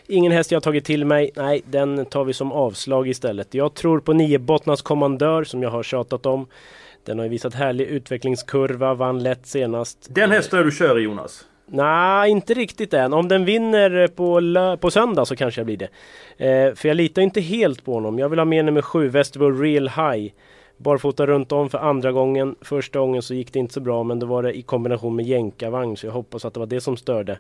Ingen 0.08 0.32
häst 0.32 0.52
jag 0.52 0.56
har 0.56 0.62
tagit 0.62 0.86
till 0.86 1.06
mig. 1.06 1.32
Nej, 1.36 1.62
den 1.66 2.06
tar 2.06 2.24
vi 2.24 2.34
som 2.34 2.52
avslag 2.52 3.08
istället. 3.08 3.54
Jag 3.54 3.74
tror 3.74 4.00
på 4.00 4.14
9 4.14 4.40
Bottnas 4.40 4.82
Kommandör 4.82 5.44
som 5.44 5.64
jag 5.64 5.70
har 5.70 5.84
tjatat 5.84 6.26
om. 6.26 6.48
Den 7.06 7.18
har 7.20 7.26
ju 7.26 7.30
visat 7.30 7.54
härlig 7.54 7.86
utvecklingskurva, 7.86 8.94
vann 8.94 9.24
lätt 9.24 9.46
senast. 9.46 10.08
Den 10.10 10.32
hästen 10.32 10.66
du 10.66 10.72
kör 10.72 11.00
i 11.00 11.02
Jonas. 11.02 11.46
Nej, 11.66 12.32
inte 12.32 12.54
riktigt 12.54 12.94
än. 12.94 13.14
Om 13.14 13.28
den 13.28 13.46
vinner 13.46 14.08
på, 14.08 14.78
på 14.78 14.92
söndag 14.92 15.26
så 15.26 15.36
kanske 15.36 15.62
jag 15.62 15.66
blir 15.66 15.78
det. 15.78 15.90
Eh, 16.48 16.76
för 16.76 16.88
jag 16.88 16.98
litar 16.98 17.22
inte 17.22 17.42
helt 17.42 17.86
på 17.86 17.94
honom. 17.94 18.20
Jag 18.20 18.30
vill 18.30 18.40
ha 18.40 18.46
med 18.46 18.66
nummer 18.66 18.82
7, 18.82 19.10
Västerbo 19.10 19.50
Real 19.50 19.90
High. 19.90 20.34
Barfota 20.82 21.28
runt 21.28 21.52
om 21.52 21.70
för 21.70 21.78
andra 21.78 22.12
gången. 22.12 22.56
Första 22.62 23.00
gången 23.00 23.22
så 23.22 23.34
gick 23.34 23.54
det 23.54 23.60
inte 23.60 23.74
så 23.74 23.80
bra 23.80 24.04
men 24.04 24.20
då 24.20 24.26
var 24.26 24.44
det 24.44 24.58
i 24.58 24.62
kombination 24.62 25.16
med 25.16 25.26
jänkarvagn 25.26 25.98
så 25.98 26.06
jag 26.06 26.14
hoppas 26.14 26.46
att 26.46 26.54
det 26.54 26.60
var 26.60 26.68
det 26.68 26.82
som 26.82 26.98
störde. 26.98 27.40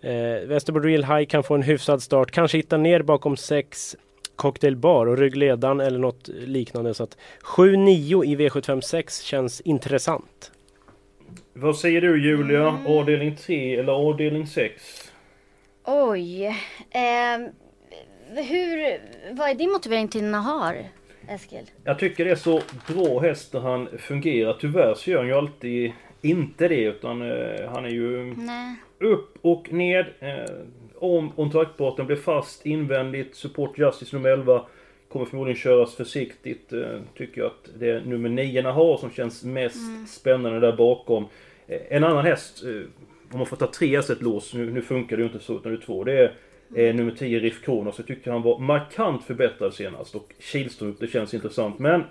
Eh, 0.00 0.46
Västerbo 0.46 0.78
Real 0.78 1.04
High 1.04 1.24
kan 1.28 1.42
få 1.42 1.54
en 1.54 1.62
hyfsad 1.62 2.02
start. 2.02 2.30
Kanske 2.30 2.58
hitta 2.58 2.76
ner 2.76 3.02
bakom 3.02 3.36
6 3.36 3.96
Cocktail 4.36 4.76
Bar 4.76 5.06
och 5.06 5.18
ryggledaren 5.18 5.80
eller 5.80 5.98
något 5.98 6.28
liknande. 6.28 6.94
Så 6.94 7.02
att 7.02 7.16
7-9 7.42 8.24
i 8.24 8.36
V756 8.36 9.24
känns 9.24 9.60
intressant. 9.60 10.52
Vad 11.52 11.76
säger 11.76 12.00
du 12.00 12.24
Julia? 12.24 12.78
Avdelning 12.86 13.36
3 13.36 13.76
eller 13.76 13.92
avdelning 13.92 14.46
6? 14.46 15.12
Oj. 15.84 16.56
ehm, 16.90 17.48
hur, 18.34 19.00
vad 19.34 19.50
är 19.50 19.54
din 19.54 19.70
motivering 19.72 20.08
till 20.08 20.24
Nahar, 20.24 20.88
Eskil? 21.30 21.70
Jag 21.84 21.98
tycker 21.98 22.24
det 22.24 22.30
är 22.30 22.34
så 22.34 22.60
bra 22.88 23.20
häst 23.20 23.52
när 23.52 23.60
han 23.60 23.88
fungerar. 23.98 24.56
Tyvärr 24.60 24.94
så 24.94 25.10
gör 25.10 25.18
han 25.18 25.26
ju 25.26 25.34
alltid 25.34 25.92
inte 26.22 26.68
det 26.68 26.82
utan 26.82 27.22
eh, 27.22 27.70
han 27.70 27.84
är 27.84 27.90
ju 27.90 28.34
Nej. 28.36 28.76
upp 28.98 29.38
och 29.42 29.72
ned. 29.72 30.06
Eh, 30.20 30.54
om 30.98 31.30
kontaktparten 31.30 32.06
blir 32.06 32.16
fast 32.16 32.66
invändigt. 32.66 33.36
Support 33.36 33.78
Justice 33.78 34.16
nummer 34.16 34.30
11 34.30 34.66
kommer 35.08 35.26
förmodligen 35.26 35.56
köras 35.56 35.94
försiktigt. 35.94 36.72
Eh, 36.72 37.00
tycker 37.16 37.40
jag 37.40 37.46
att 37.46 37.70
det 37.78 37.90
är 37.90 38.00
nummer 38.00 38.28
9 38.28 38.62
har 38.62 38.96
som 38.96 39.10
känns 39.10 39.44
mest 39.44 40.08
spännande 40.08 40.60
där 40.60 40.76
bakom. 40.76 41.26
Eh, 41.66 41.80
en 41.88 42.04
annan 42.04 42.24
häst, 42.24 42.64
eh, 42.64 42.82
om 43.32 43.38
man 43.38 43.46
får 43.46 43.56
ta 43.56 43.66
tre 43.66 43.96
hästar 43.96 44.14
ett 44.14 44.22
lås, 44.22 44.54
nu, 44.54 44.70
nu 44.72 44.82
funkar 44.82 45.16
det 45.16 45.20
ju 45.20 45.26
inte 45.26 45.44
så 45.44 45.56
utan 45.56 45.72
det 45.72 45.78
är 45.78 45.82
två. 45.82 46.04
Det 46.04 46.18
är 46.18 46.34
eh, 46.76 46.94
nummer 46.94 47.12
10 47.18 47.38
Riff 47.38 47.62
Kronos. 47.64 47.94
Jag 47.98 48.06
tycker 48.06 48.30
han 48.30 48.42
var 48.42 48.58
markant 48.58 49.24
förbättrad 49.24 49.74
senast. 49.74 50.14
Och 50.14 50.32
Kihlstrup, 50.38 51.00
det 51.00 51.06
känns 51.06 51.34
intressant. 51.34 51.78
Men 51.78 52.04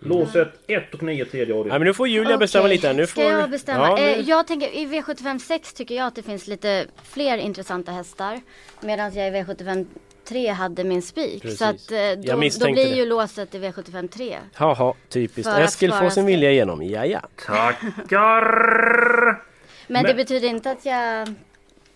låset 0.00 0.48
1 0.66 0.94
och 0.94 1.02
9 1.02 1.24
tredje 1.24 1.46
Nej, 1.46 1.58
avdelning. 1.60 1.78
men 1.80 1.86
nu 1.86 1.94
får 1.94 2.08
Julia 2.08 2.36
bestämma 2.38 2.64
Okej, 2.64 2.76
lite. 2.76 2.92
Nu 2.92 3.06
Ska 3.06 3.20
får... 3.22 3.30
jag 3.30 3.50
bestämma? 3.50 3.86
Ja, 3.88 3.98
eh, 3.98 4.16
nu- 4.16 4.22
jag 4.22 4.46
tänker 4.46 4.68
i 4.76 4.86
V75 4.86 5.38
6 5.38 5.72
tycker 5.72 5.94
jag 5.94 6.06
att 6.06 6.14
det 6.14 6.22
finns 6.22 6.46
lite 6.46 6.86
fler 7.04 7.38
intressanta 7.38 7.92
hästar. 7.92 8.40
Medan 8.80 9.14
jag 9.14 9.28
i 9.28 9.30
V75 9.30 9.86
3 10.24 10.48
hade 10.48 10.84
min 10.84 11.02
spik. 11.02 11.50
Så 11.50 11.64
att 11.64 11.92
eh, 11.92 11.98
då, 12.16 12.32
då 12.32 12.36
blir 12.38 12.74
det. 12.74 12.82
ju 12.82 13.06
låset 13.06 13.54
i 13.54 13.58
V75 13.58 14.08
3. 14.08 14.36
Haha, 14.54 14.94
typiskt. 15.08 15.52
För 15.54 15.60
Eskil 15.60 15.92
får 15.92 16.08
sin 16.10 16.26
vilja 16.26 16.50
igenom. 16.50 16.82
Ja, 16.82 17.06
ja. 17.06 17.20
Tackar! 17.46 19.42
Men, 19.86 20.02
det 20.02 20.08
Men- 20.08 20.16
betyder 20.16 20.48
inte 20.48 20.70
att 20.70 20.84
jag 20.86 21.34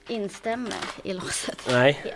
instämmer 0.09 0.85
i 1.05 1.13
låset. 1.13 1.69
Nej. 1.69 2.15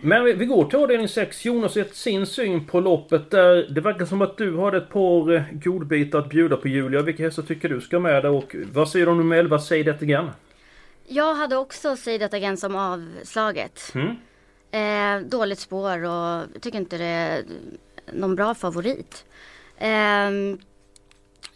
Men 0.00 0.24
vi, 0.24 0.32
vi 0.32 0.46
går 0.46 0.64
till 0.64 0.78
avdelning 0.78 1.08
6. 1.08 1.44
Jonas 1.44 1.76
gett 1.76 1.94
sin 1.94 2.26
syn 2.26 2.66
på 2.66 2.80
loppet 2.80 3.30
där. 3.30 3.66
Det 3.70 3.80
verkar 3.80 4.06
som 4.06 4.22
att 4.22 4.36
du 4.36 4.54
har 4.56 4.72
ett 4.72 4.88
par 4.88 5.34
eh, 5.34 5.42
godbitar 5.52 6.18
att 6.18 6.28
bjuda 6.28 6.56
på 6.56 6.68
Julia. 6.68 7.02
Vilka 7.02 7.22
hästar 7.22 7.42
tycker 7.42 7.68
du 7.68 7.80
ska 7.80 7.98
med 7.98 8.22
där? 8.24 8.30
Och 8.30 8.56
vad 8.72 8.88
säger 8.88 9.06
du 9.06 9.12
om 9.12 9.18
nummer 9.18 9.36
11? 9.36 9.58
Säg 9.58 9.84
det 9.84 10.02
igen. 10.02 10.30
Jag 11.06 11.34
hade 11.34 11.56
också 11.56 11.96
Say 11.96 12.18
That 12.18 12.34
Again 12.34 12.56
som 12.56 12.76
avslaget. 12.76 13.94
Mm. 13.94 14.16
Eh, 14.70 15.28
dåligt 15.28 15.58
spår 15.58 15.98
och 15.98 16.46
jag 16.54 16.62
tycker 16.62 16.78
inte 16.78 16.98
det 16.98 17.04
är 17.04 17.44
någon 18.12 18.36
bra 18.36 18.54
favorit. 18.54 19.24
Ehm, 19.78 20.58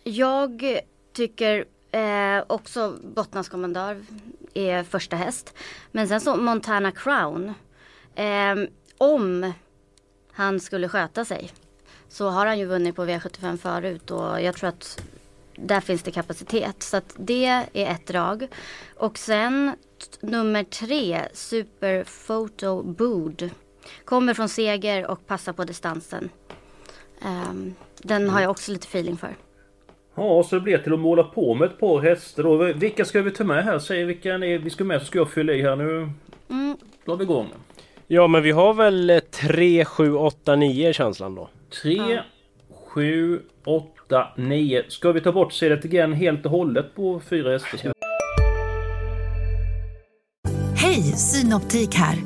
jag 0.04 0.80
tycker 1.12 1.64
eh, 1.90 2.44
också 2.46 2.94
Bottnas 3.14 3.48
kommandör 3.48 4.02
är 4.56 4.82
första 4.82 5.16
häst. 5.16 5.54
Men 5.92 6.08
sen 6.08 6.20
så 6.20 6.36
Montana 6.36 6.92
Crown. 6.92 7.54
Eh, 8.14 8.54
om 8.98 9.52
han 10.32 10.60
skulle 10.60 10.88
sköta 10.88 11.24
sig 11.24 11.52
så 12.08 12.28
har 12.28 12.46
han 12.46 12.58
ju 12.58 12.64
vunnit 12.66 12.96
på 12.96 13.04
V75 13.04 13.56
förut 13.56 14.10
och 14.10 14.42
jag 14.42 14.56
tror 14.56 14.68
att 14.68 15.02
där 15.56 15.80
finns 15.80 16.02
det 16.02 16.10
kapacitet. 16.10 16.82
Så 16.82 16.96
att 16.96 17.14
det 17.16 17.46
är 17.46 17.66
ett 17.72 18.06
drag. 18.06 18.48
Och 18.96 19.18
sen 19.18 19.76
nummer 20.20 20.64
tre, 20.64 21.28
Super 21.32 22.04
Photo 22.26 22.82
Bood. 22.82 23.50
Kommer 24.04 24.34
från 24.34 24.48
seger 24.48 25.06
och 25.06 25.26
passar 25.26 25.52
på 25.52 25.64
distansen. 25.64 26.30
Um, 27.24 27.74
den 27.98 28.30
har 28.30 28.40
jag 28.40 28.50
också 28.50 28.72
lite 28.72 28.86
feeling 28.86 29.16
för. 29.16 29.36
Ja, 30.16 30.42
så 30.42 30.56
det 30.56 30.60
blir 30.60 30.78
till 30.78 30.92
att 30.92 31.00
måla 31.00 31.22
på 31.22 31.54
med 31.54 31.66
ett 31.66 31.80
par 31.80 32.00
hästar 32.00 32.42
då. 32.42 32.56
Vilka 32.56 33.04
ska 33.04 33.22
vi 33.22 33.30
ta 33.30 33.44
med 33.44 33.64
här? 33.64 33.78
Säg 33.78 34.04
vilka 34.04 34.38
ni, 34.38 34.58
vi 34.58 34.70
ska 34.70 34.84
med 34.84 35.00
så 35.00 35.06
ska 35.06 35.18
jag 35.18 35.30
fylla 35.30 35.52
i 35.52 35.62
här 35.62 35.76
nu. 35.76 36.10
Mm, 36.50 36.76
drar 37.06 37.16
vi 37.16 37.24
igång. 37.24 37.48
Ja, 38.06 38.26
men 38.26 38.42
vi 38.42 38.50
har 38.50 38.74
väl 38.74 39.10
eh, 39.10 39.18
3, 39.18 39.84
7, 39.84 40.14
8, 40.14 40.56
9 40.56 40.92
känslan 40.92 41.34
då. 41.34 41.48
3, 41.82 42.20
7, 42.94 43.40
8, 43.64 44.28
9. 44.36 44.84
Ska 44.88 45.12
vi 45.12 45.20
ta 45.20 45.32
bort 45.32 45.60
That 45.60 45.84
Again 45.84 46.12
helt 46.12 46.44
och 46.44 46.50
hållet 46.50 46.94
på 46.94 47.20
fyra 47.30 47.50
hästar? 47.50 47.92
Hej, 50.76 51.02
Synoptik 51.02 51.94
här. 51.94 52.16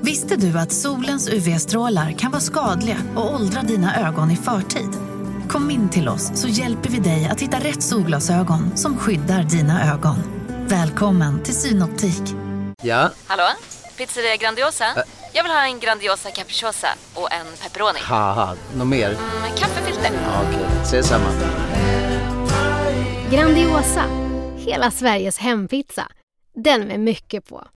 Visste 0.00 0.36
du 0.36 0.58
att 0.58 0.72
solens 0.72 1.28
UV-strålar 1.32 2.12
kan 2.12 2.30
vara 2.30 2.40
skadliga 2.40 2.96
och 3.16 3.34
åldra 3.34 3.62
dina 3.62 4.08
ögon 4.08 4.30
i 4.30 4.36
förtid? 4.36 5.15
Kom 5.48 5.70
in 5.70 5.88
till 5.88 6.08
oss 6.08 6.30
så 6.40 6.48
hjälper 6.48 6.90
vi 6.90 6.98
dig 6.98 7.28
att 7.32 7.40
hitta 7.40 7.56
rätt 7.56 7.82
solglasögon 7.82 8.76
som 8.76 8.98
skyddar 8.98 9.42
dina 9.42 9.92
ögon. 9.94 10.16
Välkommen 10.68 11.42
till 11.42 11.54
Synoptik. 11.54 12.22
Ja, 12.82 13.10
Hallå? 13.26 13.42
Pizzeria 13.96 14.36
Grandiosa? 14.36 14.84
Jag 15.32 15.42
vill 15.42 15.52
ha 15.52 15.66
en 15.66 15.80
Grandiosa 15.80 16.30
capriciosa 16.30 16.88
och 17.14 17.32
en 17.32 17.46
pepperoni. 17.62 17.98
något 18.76 18.86
mer? 18.86 19.08
Med 19.42 19.58
kaffefilter. 19.58 20.10
Ja, 20.24 20.42
Okej, 20.48 20.66
ses 20.82 21.06
samma. 21.06 21.28
Grandiosa, 23.30 24.02
hela 24.56 24.90
Sveriges 24.90 25.38
hempizza. 25.38 26.08
Den 26.54 26.80
med 26.80 27.00
mycket 27.00 27.48
på. 27.48 27.66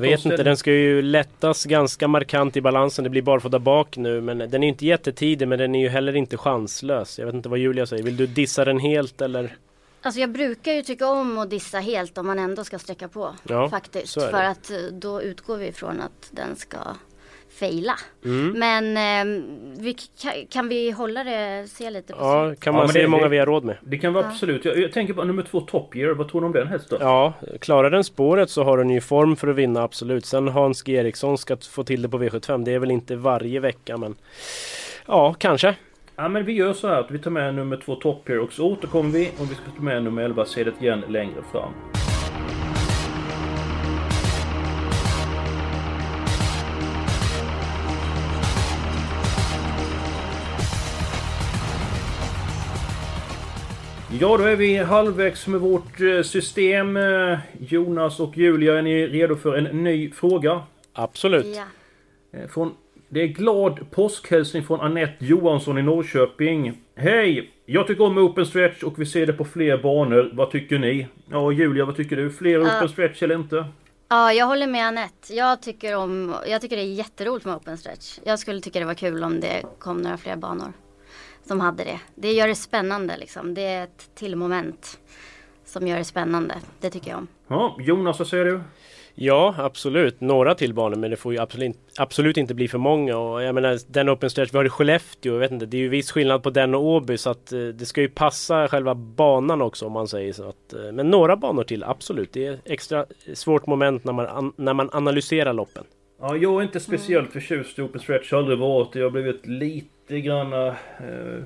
Vet 0.00 0.24
inte, 0.24 0.42
den 0.42 0.56
ska 0.56 0.72
ju 0.72 1.02
lättas 1.02 1.64
ganska 1.64 2.08
markant 2.08 2.56
i 2.56 2.60
balansen. 2.60 3.04
Det 3.04 3.10
blir 3.10 3.48
där 3.48 3.58
bak 3.58 3.96
nu. 3.96 4.20
Men 4.20 4.38
den 4.38 4.62
är 4.62 4.68
inte 4.68 4.86
jättetidig 4.86 5.48
men 5.48 5.58
den 5.58 5.74
är 5.74 5.80
ju 5.80 5.88
heller 5.88 6.16
inte 6.16 6.36
chanslös. 6.36 7.18
Jag 7.18 7.26
vet 7.26 7.34
inte 7.34 7.48
vad 7.48 7.58
Julia 7.58 7.86
säger. 7.86 8.02
Vill 8.02 8.16
du 8.16 8.26
dissa 8.26 8.64
den 8.64 8.78
helt 8.78 9.20
eller? 9.20 9.56
Alltså 10.02 10.20
jag 10.20 10.30
brukar 10.30 10.72
ju 10.72 10.82
tycka 10.82 11.06
om 11.06 11.38
att 11.38 11.50
dissa 11.50 11.78
helt 11.78 12.18
om 12.18 12.26
man 12.26 12.38
ändå 12.38 12.64
ska 12.64 12.78
sträcka 12.78 13.08
på. 13.08 13.34
Ja, 13.48 13.70
faktiskt. 13.70 14.14
För 14.14 14.44
att 14.44 14.70
eh, 14.70 14.76
då 14.92 15.22
utgår 15.22 15.56
vi 15.56 15.72
från 15.72 16.00
att 16.00 16.30
den 16.30 16.56
ska 16.56 16.78
faila. 17.60 17.92
Mm. 18.24 18.58
Men 18.58 18.96
eh, 18.96 19.42
vi, 19.78 19.96
kan, 20.22 20.32
kan 20.50 20.68
vi 20.68 20.90
hålla 20.90 21.24
det, 21.24 21.66
se 21.70 21.90
lite 21.90 22.12
på 22.12 22.18
Ja, 22.20 22.54
kan 22.60 22.74
man 22.74 22.80
men 22.82 22.88
se 22.88 22.98
det- 22.98 23.02
hur 23.02 23.08
många 23.10 23.28
vi 23.28 23.38
har 23.38 23.46
råd 23.46 23.64
med? 23.64 23.76
Det 23.82 23.98
kan 23.98 24.12
vara 24.12 24.26
absolut. 24.26 24.64
Jag, 24.64 24.78
jag 24.78 24.92
tänker 24.92 25.14
på 25.14 25.24
nummer 25.24 25.42
två 25.42 25.60
Top 25.60 25.94
Gear. 25.96 26.10
Vad 26.14 26.28
tror 26.28 26.40
du 26.40 26.46
om 26.46 26.52
den 26.52 26.66
hästen? 26.66 26.98
Ja, 27.00 27.32
klarar 27.60 27.90
den 27.90 28.04
spåret 28.04 28.50
så 28.50 28.62
har 28.64 28.78
den 28.78 28.90
ju 28.90 29.00
form 29.00 29.36
för 29.36 29.48
att 29.48 29.56
vinna 29.56 29.82
absolut. 29.82 30.26
Sen 30.26 30.48
Hans 30.48 30.82
G 30.82 30.92
Eriksson 30.92 31.38
ska 31.38 31.56
få 31.70 31.84
till 31.84 32.02
det 32.02 32.08
på 32.08 32.18
V75. 32.22 32.64
Det 32.64 32.72
är 32.74 32.78
väl 32.78 32.90
inte 32.90 33.16
varje 33.16 33.60
vecka 33.60 33.96
men 33.96 34.14
Ja, 35.06 35.34
kanske. 35.38 35.74
Ja 36.16 36.28
men 36.28 36.44
vi 36.44 36.52
gör 36.52 36.72
så 36.72 36.88
här 36.88 37.00
att 37.00 37.10
vi 37.10 37.18
tar 37.18 37.30
med 37.30 37.54
nummer 37.54 37.76
två 37.84 37.94
Top 37.94 38.28
Gear 38.28 38.38
och 38.38 38.52
så 38.52 38.66
återkommer 38.72 39.10
vi 39.10 39.30
och 39.38 39.50
vi 39.50 39.54
ska 39.54 39.64
ta 39.76 39.82
med 39.82 40.02
nummer 40.02 40.22
11 40.22 40.44
Se 40.44 40.64
det 40.64 40.72
igen 40.80 41.02
längre 41.08 41.42
fram. 41.52 41.99
Ja, 54.22 54.36
då 54.36 54.44
är 54.44 54.56
vi 54.56 54.76
halvvägs 54.76 55.46
med 55.46 55.60
vårt 55.60 56.00
eh, 56.00 56.22
system. 56.22 56.96
Eh, 56.96 57.38
Jonas 57.58 58.20
och 58.20 58.36
Julia, 58.36 58.78
är 58.78 58.82
ni 58.82 59.06
redo 59.06 59.36
för 59.36 59.56
en 59.56 59.84
ny 59.84 60.10
fråga? 60.10 60.62
Absolut. 60.92 61.56
Ja. 61.56 61.64
Eh, 62.38 62.48
Från, 62.48 62.74
det 63.08 63.22
är 63.22 63.26
glad 63.26 63.90
påskhälsning 63.90 64.64
från 64.64 64.80
Annette 64.80 65.24
Johansson 65.24 65.78
i 65.78 65.82
Norrköping. 65.82 66.72
Hej! 66.96 67.50
Jag 67.66 67.86
tycker 67.86 68.04
om 68.04 68.18
open 68.18 68.46
stretch 68.46 68.82
och 68.82 68.98
vi 68.98 69.06
ser 69.06 69.26
det 69.26 69.32
på 69.32 69.44
fler 69.44 69.78
banor. 69.78 70.30
Vad 70.32 70.50
tycker 70.50 70.78
ni? 70.78 71.06
Ja, 71.30 71.52
Julia, 71.52 71.84
vad 71.84 71.96
tycker 71.96 72.16
du? 72.16 72.30
Fler 72.30 72.62
open 72.62 72.88
stretch 72.88 73.22
eller 73.22 73.34
inte? 73.34 73.64
Ja, 74.08 74.32
jag 74.32 74.46
håller 74.46 74.66
med 74.66 74.86
Anette. 74.86 75.34
Jag 75.34 75.62
tycker, 75.62 75.96
om, 75.96 76.34
jag 76.48 76.60
tycker 76.60 76.76
det 76.76 76.82
är 76.82 76.92
jätteroligt 76.92 77.46
med 77.46 77.54
open 77.56 77.78
stretch. 77.78 78.18
Jag 78.24 78.38
skulle 78.38 78.60
tycka 78.60 78.78
det 78.80 78.86
var 78.86 78.94
kul 78.94 79.24
om 79.24 79.40
det 79.40 79.62
kom 79.78 79.98
några 79.98 80.16
fler 80.16 80.36
banor 80.36 80.72
som 81.44 81.60
hade 81.60 81.84
det. 81.84 82.00
Det 82.14 82.32
gör 82.32 82.48
det 82.48 82.54
spännande 82.54 83.16
liksom. 83.16 83.54
Det 83.54 83.62
är 83.62 83.84
ett 83.84 84.10
till 84.14 84.36
moment 84.36 84.98
som 85.64 85.86
gör 85.86 85.98
det 85.98 86.04
spännande. 86.04 86.54
Det 86.80 86.90
tycker 86.90 87.10
jag 87.10 87.18
om. 87.18 87.26
Ja, 87.48 87.76
Jonas, 87.80 88.18
vad 88.18 88.28
säger 88.28 88.44
du? 88.44 88.60
Ja, 89.14 89.54
absolut. 89.58 90.20
Några 90.20 90.54
till 90.54 90.74
banor 90.74 90.96
men 90.96 91.10
det 91.10 91.16
får 91.16 91.32
ju 91.32 91.38
absolut, 91.38 91.76
absolut 91.98 92.36
inte 92.36 92.54
bli 92.54 92.68
för 92.68 92.78
många. 92.78 93.18
Och 93.18 93.42
jag 93.42 93.54
menar 93.54 93.78
den 93.86 94.10
open 94.10 94.30
stretch, 94.30 94.52
vi 94.52 94.56
har 94.56 94.64
i 94.64 94.68
Skellefteå, 94.68 95.32
jag 95.32 95.40
vet 95.40 95.50
inte, 95.50 95.66
det 95.66 95.76
är 95.76 95.80
ju 95.80 95.88
viss 95.88 96.12
skillnad 96.12 96.42
på 96.42 96.50
den 96.50 96.74
och 96.74 96.84
Åby 96.84 97.18
så 97.18 97.30
att 97.30 97.52
eh, 97.52 97.60
det 97.60 97.86
ska 97.86 98.00
ju 98.00 98.08
passa 98.08 98.68
själva 98.68 98.94
banan 98.94 99.62
också 99.62 99.86
om 99.86 99.92
man 99.92 100.08
säger 100.08 100.32
så. 100.32 100.48
Att, 100.48 100.72
eh, 100.72 100.92
men 100.92 101.10
några 101.10 101.36
banor 101.36 101.64
till, 101.64 101.84
absolut. 101.84 102.32
Det 102.32 102.46
är 102.46 102.58
extra 102.64 103.06
svårt 103.34 103.66
moment 103.66 104.04
när 104.04 104.12
man, 104.12 104.26
an, 104.26 104.52
när 104.56 104.74
man 104.74 104.90
analyserar 104.92 105.52
loppen. 105.52 105.84
Ja, 106.20 106.36
jag 106.36 106.58
är 106.58 106.62
inte 106.62 106.80
speciellt 106.80 107.32
förtjust 107.32 107.78
i 107.78 107.82
open 107.82 108.00
stretch. 108.00 108.32
Har 108.32 108.38
aldrig 108.38 108.58
varit 108.58 108.92
det. 108.92 108.98
Jag 108.98 109.06
har 109.06 109.10
blivit 109.10 109.46
lite 109.46 110.20
granna... 110.20 110.66
Eh, 110.66 111.44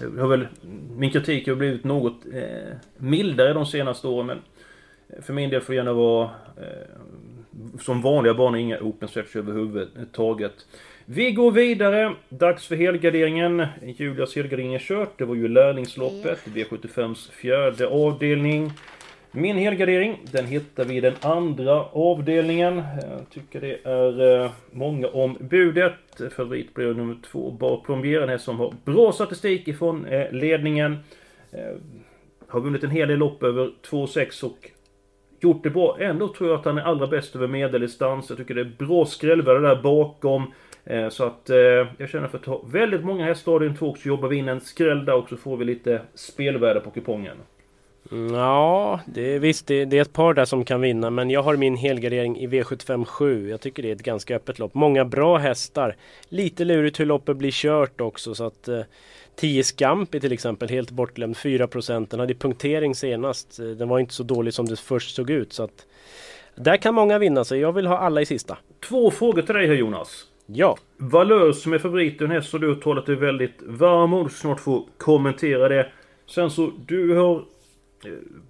jag 0.00 0.20
har 0.20 0.28
väl, 0.28 0.46
min 0.96 1.10
kritik 1.10 1.48
har 1.48 1.54
blivit 1.54 1.84
något 1.84 2.26
eh, 2.34 2.76
mildare 2.96 3.52
de 3.52 3.66
senaste 3.66 4.08
åren. 4.08 4.26
Men 4.26 4.42
för 5.22 5.32
min 5.32 5.50
del 5.50 5.60
får 5.60 5.72
det 5.72 5.76
gärna 5.76 5.92
vara 5.92 6.30
eh, 6.56 7.78
som 7.80 8.02
vanliga 8.02 8.34
banor, 8.34 8.58
inga 8.58 8.78
open 8.80 9.08
stretch 9.08 9.36
överhuvudtaget. 9.36 10.66
Vi 11.04 11.32
går 11.32 11.52
vidare. 11.52 12.14
Dags 12.28 12.66
för 12.66 12.76
helgarderingen. 12.76 13.66
Julias 13.82 14.36
helgardering 14.36 14.74
är 14.74 14.78
kört. 14.78 15.18
Det 15.18 15.24
var 15.24 15.34
ju 15.34 15.48
lärlingsloppet. 15.48 16.38
V75s 16.44 17.30
fjärde 17.30 17.86
avdelning. 17.86 18.72
Min 19.32 19.56
helgardering, 19.56 20.18
den 20.32 20.46
hittar 20.46 20.84
vi 20.84 20.96
i 20.96 21.00
den 21.00 21.14
andra 21.20 21.84
avdelningen. 21.84 22.82
Jag 23.10 23.30
tycker 23.30 23.60
det 23.60 23.78
är 23.84 24.44
eh, 24.44 24.50
många 24.70 25.08
om 25.08 25.36
budet. 25.40 26.32
Favorit 26.36 26.74
blir 26.74 26.94
nummer 26.94 27.16
två, 27.30 27.50
Bar 27.50 27.82
Plombier, 27.84 28.20
den 28.20 28.28
här 28.28 28.38
som 28.38 28.58
har 28.58 28.74
bra 28.84 29.12
statistik 29.12 29.68
ifrån 29.68 30.06
eh, 30.06 30.32
ledningen. 30.32 30.98
Eh, 31.52 31.76
har 32.48 32.60
vunnit 32.60 32.84
en 32.84 32.90
hel 32.90 33.08
del 33.08 33.18
lopp 33.18 33.42
över 33.42 33.70
2,6 33.90 34.44
och 34.44 34.70
gjort 35.40 35.62
det 35.62 35.70
bra. 35.70 35.96
Ändå 36.00 36.28
tror 36.28 36.50
jag 36.50 36.58
att 36.58 36.64
han 36.64 36.78
är 36.78 36.82
allra 36.82 37.06
bäst 37.06 37.36
över 37.36 37.46
medeldistans. 37.46 38.28
Jag 38.28 38.38
tycker 38.38 38.54
det 38.54 38.60
är 38.60 38.72
bra 38.78 39.06
skrällvärde 39.06 39.60
där 39.60 39.82
bakom. 39.82 40.52
Så 41.10 41.24
att 41.24 41.50
jag 41.96 42.08
känner 42.08 42.28
för 42.28 42.38
att 42.38 42.44
ta 42.44 42.62
väldigt 42.72 43.04
många 43.04 43.24
hästar 43.24 43.64
i 43.64 43.66
en 43.66 43.76
två 43.76 43.86
och 43.86 43.98
så 43.98 44.08
jobbar 44.08 44.28
vi 44.28 44.36
in 44.36 44.48
en 44.48 44.60
skräll 44.60 45.04
där 45.04 45.14
och 45.14 45.28
så 45.28 45.36
får 45.36 45.56
vi 45.56 45.64
lite 45.64 46.00
spelvärde 46.14 46.80
på 46.80 46.90
kupongen. 46.90 47.36
Ja, 48.10 49.00
det 49.06 49.34
är 49.34 49.38
visst 49.38 49.66
det, 49.66 49.84
det 49.84 49.98
är 49.98 50.02
ett 50.02 50.12
par 50.12 50.34
där 50.34 50.44
som 50.44 50.64
kan 50.64 50.80
vinna 50.80 51.10
men 51.10 51.30
jag 51.30 51.42
har 51.42 51.56
min 51.56 51.76
helgardering 51.76 52.38
i 52.38 52.46
V75 52.46 53.04
7. 53.04 53.48
Jag 53.48 53.60
tycker 53.60 53.82
det 53.82 53.88
är 53.88 53.94
ett 53.94 54.02
ganska 54.02 54.36
öppet 54.36 54.58
lopp. 54.58 54.74
Många 54.74 55.04
bra 55.04 55.36
hästar. 55.36 55.96
Lite 56.28 56.64
lurigt 56.64 57.00
hur 57.00 57.06
loppet 57.06 57.36
blir 57.36 57.50
kört 57.50 58.00
också 58.00 58.34
så 58.34 58.44
att 58.44 58.68
eh, 58.68 58.80
10 59.36 59.62
Scampi 59.62 60.20
till 60.20 60.32
exempel 60.32 60.68
helt 60.68 60.90
bortglömd 60.90 61.36
4% 61.36 62.06
Den 62.10 62.20
hade 62.20 62.34
punktering 62.34 62.94
senast. 62.94 63.58
Eh, 63.58 63.66
Den 63.66 63.88
var 63.88 63.98
inte 63.98 64.14
så 64.14 64.22
dålig 64.22 64.54
som 64.54 64.66
det 64.66 64.80
först 64.80 65.14
såg 65.14 65.30
ut 65.30 65.52
så 65.52 65.62
att 65.62 65.86
där 66.54 66.76
kan 66.76 66.94
många 66.94 67.18
vinna 67.18 67.44
så 67.44 67.56
jag 67.56 67.72
vill 67.72 67.86
ha 67.86 67.98
alla 67.98 68.20
i 68.20 68.26
sista. 68.26 68.58
Två 68.88 69.10
frågor 69.10 69.42
till 69.42 69.54
dig 69.54 69.66
här 69.66 69.74
Jonas. 69.74 70.24
Ja. 70.46 70.76
Valör 70.96 71.52
som 71.52 71.72
är 71.72 71.78
favorit, 71.78 72.20
en 72.20 72.30
häst 72.30 72.50
som 72.50 72.60
du 72.60 72.68
har 72.68 72.74
talat 72.74 73.06
dig 73.06 73.16
väldigt 73.16 73.62
varm 73.62 74.14
om. 74.14 74.30
Snart 74.30 74.60
få 74.60 74.86
kommentera 74.98 75.68
det. 75.68 75.88
Sen 76.26 76.50
så, 76.50 76.72
du 76.86 77.16
har 77.16 77.44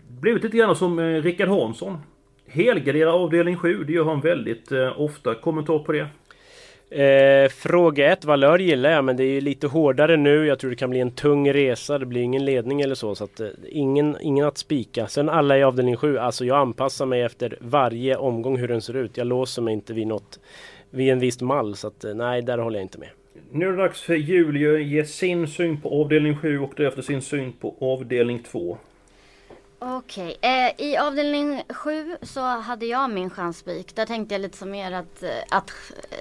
blivit 0.08 0.44
lite 0.44 0.56
grann 0.56 0.76
som 0.76 0.98
eh, 0.98 1.22
Rickard 1.22 1.48
Hansson. 1.48 1.98
Helgardera 2.46 3.12
avdelning 3.12 3.56
7, 3.56 3.84
det 3.84 3.92
gör 3.92 4.04
han 4.04 4.20
väldigt 4.20 4.72
eh, 4.72 5.00
ofta. 5.00 5.34
Kommentar 5.34 5.78
på 5.78 5.92
det? 5.92 6.06
Eh, 6.90 7.48
fråga 7.48 8.12
1, 8.12 8.24
Valör 8.24 8.58
gillar 8.58 8.90
jag 8.90 9.04
men 9.04 9.16
det 9.16 9.24
är 9.24 9.32
ju 9.32 9.40
lite 9.40 9.66
hårdare 9.66 10.16
nu. 10.16 10.46
Jag 10.46 10.58
tror 10.58 10.70
det 10.70 10.76
kan 10.76 10.90
bli 10.90 11.00
en 11.00 11.10
tung 11.10 11.52
resa. 11.52 11.98
Det 11.98 12.06
blir 12.06 12.20
ingen 12.20 12.44
ledning 12.44 12.80
eller 12.80 12.94
så. 12.94 13.14
så 13.14 13.24
att, 13.24 13.40
eh, 13.40 13.48
ingen, 13.68 14.16
ingen 14.20 14.46
att 14.46 14.58
spika. 14.58 15.06
Sen 15.06 15.28
alla 15.28 15.58
i 15.58 15.62
avdelning 15.62 15.96
7. 15.96 16.18
Alltså 16.18 16.44
jag 16.44 16.58
anpassar 16.58 17.06
mig 17.06 17.22
efter 17.22 17.58
varje 17.60 18.16
omgång 18.16 18.56
hur 18.58 18.68
den 18.68 18.82
ser 18.82 18.96
ut. 18.96 19.16
Jag 19.16 19.26
låser 19.26 19.62
mig 19.62 19.74
inte 19.74 19.92
vid 19.92 20.06
något 20.06 20.40
vid 20.90 21.12
en 21.12 21.18
viss 21.18 21.40
mall. 21.40 21.76
Så 21.76 21.86
att, 21.86 22.04
eh, 22.04 22.14
nej, 22.14 22.42
där 22.42 22.58
håller 22.58 22.78
jag 22.78 22.84
inte 22.84 22.98
med. 22.98 23.08
Nu 23.52 23.66
är 23.66 23.70
det 23.70 23.76
dags 23.76 24.02
för 24.02 24.14
Julia 24.14 24.74
att 24.74 24.82
ge 24.82 25.04
sin 25.04 25.48
syn 25.48 25.80
på 25.80 26.00
avdelning 26.00 26.36
7 26.36 26.58
och 26.58 26.72
därefter 26.76 27.02
sin 27.02 27.22
syn 27.22 27.52
på 27.52 27.76
avdelning 27.80 28.38
2. 28.38 28.78
Okej, 29.82 30.36
eh, 30.40 30.86
i 30.86 30.96
avdelning 30.96 31.62
7 31.68 32.16
så 32.22 32.40
hade 32.40 32.86
jag 32.86 33.10
min 33.10 33.30
chansspik. 33.30 33.94
Där 33.96 34.06
tänkte 34.06 34.34
jag 34.34 34.40
lite 34.40 34.56
som 34.58 34.74
er 34.74 34.92
att, 34.92 35.22
eh, 35.22 35.30
att 35.48 35.70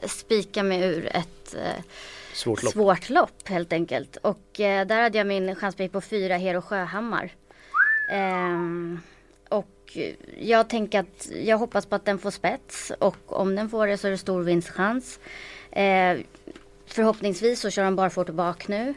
spika 0.09 0.63
mig 0.63 0.81
ur 0.81 1.05
ett 1.05 1.55
eh, 1.55 1.83
Svårt 2.33 2.63
lopp. 2.63 2.73
svårt 2.73 3.09
lopp 3.09 3.47
helt 3.47 3.73
enkelt. 3.73 4.17
Och 4.17 4.59
eh, 4.59 4.87
där 4.87 5.01
hade 5.01 5.17
jag 5.17 5.27
min 5.27 5.55
chansspik 5.55 5.91
på 5.91 6.01
4 6.01 6.37
Hero 6.37 6.61
Sjöhammar. 6.61 7.31
Ehm, 8.11 8.99
och 9.49 9.97
jag 10.39 10.69
tänker 10.69 10.99
att 10.99 11.29
jag 11.43 11.57
hoppas 11.57 11.85
på 11.85 11.95
att 11.95 12.05
den 12.05 12.19
får 12.19 12.31
spets 12.31 12.91
och 12.99 13.17
om 13.39 13.55
den 13.55 13.69
får 13.69 13.87
det 13.87 13.97
så 13.97 14.07
är 14.07 14.11
det 14.11 14.17
stor 14.17 14.41
vinstchans. 14.43 15.19
Eh, 15.71 16.17
förhoppningsvis 16.85 17.59
så 17.59 17.69
kör 17.69 17.83
han 17.83 17.95
barfota 17.95 18.31
bak 18.33 18.67
nu. 18.67 18.93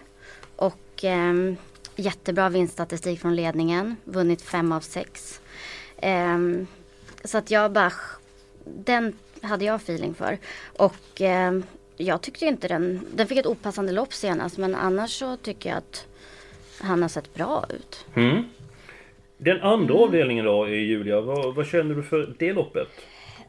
Och 0.56 1.04
ehm, 1.04 1.56
jättebra 1.96 2.48
vinststatistik 2.48 3.20
från 3.20 3.36
ledningen. 3.36 3.96
Vunnit 4.04 4.42
fem 4.42 4.72
av 4.72 4.80
sex. 4.80 5.40
Ehm, 5.96 6.66
så 7.24 7.38
att 7.38 7.50
jag 7.50 7.72
bara, 7.72 7.92
den 8.64 9.16
hade 9.42 9.64
jag 9.64 9.76
feeling 9.76 10.14
för. 10.14 10.38
Och 10.76 11.20
ehm, 11.20 11.62
jag 11.96 12.20
tyckte 12.20 12.44
inte 12.46 12.68
den, 12.68 13.00
den 13.14 13.26
fick 13.26 13.38
ett 13.38 13.46
opassande 13.46 13.92
lopp 13.92 14.12
senast 14.12 14.58
men 14.58 14.74
annars 14.74 15.10
så 15.18 15.36
tycker 15.36 15.68
jag 15.70 15.78
att 15.78 16.06
han 16.80 17.02
har 17.02 17.08
sett 17.08 17.34
bra 17.34 17.64
ut. 17.70 18.04
Mm. 18.14 18.44
Den 19.38 19.60
andra 19.62 19.94
Mm. 19.94 20.02
avdelningen 20.08 20.44
då, 20.44 20.66
eh, 20.66 20.72
Julia. 20.72 21.20
Vad, 21.20 21.54
vad 21.54 21.66
känner 21.66 21.94
du 21.94 22.02
för 22.02 22.34
det 22.38 22.52
loppet? 22.52 22.88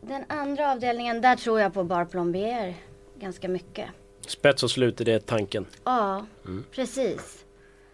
Den 0.02 0.24
andra 0.28 0.72
avdelningen, 0.72 1.22
där 1.22 1.36
tror 1.36 1.60
jag 1.60 1.74
på 1.74 1.84
Bar 1.84 2.06
Plombier 2.06 2.76
ganska 3.20 3.48
mycket. 3.48 3.90
Spets 4.28 4.64
och 4.64 4.72
slut 4.72 5.02
är 5.02 5.06
det 5.06 5.26
tanken. 5.26 5.66
Ja, 5.84 6.26
Mm. 6.46 6.64
precis. 6.72 7.43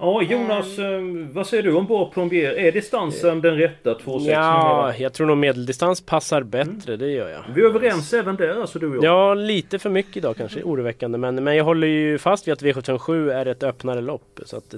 Ja, 0.02 0.22
Jonas, 0.22 0.80
eh, 0.80 1.02
vad 1.32 1.48
säger 1.48 1.64
du 1.64 1.76
om 1.76 1.86
bra 1.86 2.10
plombier? 2.10 2.52
Är 2.52 2.72
distansen 2.72 3.42
den 3.42 3.58
rätta? 3.58 3.94
2,6 3.94 4.32
Ja, 4.32 4.94
jag 4.98 5.14
tror 5.14 5.28
nog 5.28 5.38
medeldistans 5.38 6.02
passar 6.02 6.44
bättre, 6.44 6.98
det 6.98 7.08
gör 7.08 7.30
jag. 7.30 7.44
Vi 7.56 7.62
är 7.62 7.66
överens 7.66 8.14
även 8.14 8.36
där, 8.36 8.62
alltså 8.62 8.80
du 8.80 8.88
och 8.88 8.96
jag. 8.96 9.04
Ja, 9.04 9.34
lite 9.34 9.80
för 9.80 9.90
mycket 9.90 10.18
idag 10.18 10.36
kanske, 10.38 10.64
oroväckande. 10.64 11.18
Men, 11.18 11.44
men 11.44 11.56
jag 11.56 11.64
håller 11.64 11.88
ju 11.88 12.18
fast 12.18 12.48
vid 12.48 12.54
att 12.54 12.62
V757 12.62 13.32
är 13.34 13.46
ett 13.46 13.64
öppnare 13.64 14.02
lopp. 14.02 14.40
Så 14.46 14.58
att, 14.58 14.76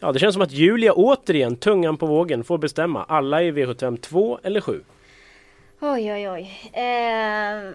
ja, 0.00 0.12
det 0.12 0.18
känns 0.18 0.34
som 0.34 0.42
att 0.42 0.52
Julia 0.52 0.92
återigen, 0.92 1.56
tungan 1.56 1.96
på 1.96 2.06
vågen, 2.06 2.44
får 2.44 2.58
bestämma. 2.58 3.04
Alla 3.04 3.42
i 3.42 3.52
V75 3.52 3.96
2 4.00 4.38
eller 4.42 4.60
7. 4.60 4.80
Oj, 5.80 6.12
oj, 6.12 6.30
oj. 6.30 6.50
Eh, 6.72 7.72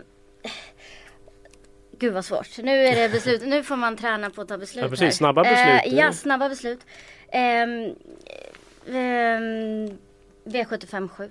gud 2.04 2.14
vad 2.14 2.26
svårt. 2.26 2.58
Nu 2.64 2.72
är 2.72 2.96
det 2.96 3.10
beslut. 3.12 3.42
Nu 3.46 3.64
får 3.64 3.76
man 3.76 3.96
träna 3.98 4.30
på 4.30 4.42
att 4.42 4.48
ta 4.48 4.58
beslut 4.58 4.84
Ja, 4.84 4.90
precis. 4.90 5.04
här. 5.04 5.12
Snabba 5.12 5.44
beslut. 5.44 5.82
Eh, 5.94 6.00
ja, 6.00 6.12
snabba 6.14 6.50
beslut. 6.50 6.80
Ehm, 7.32 7.94
Ehm, 8.88 9.90
V75 10.46 11.08
7. 11.08 11.30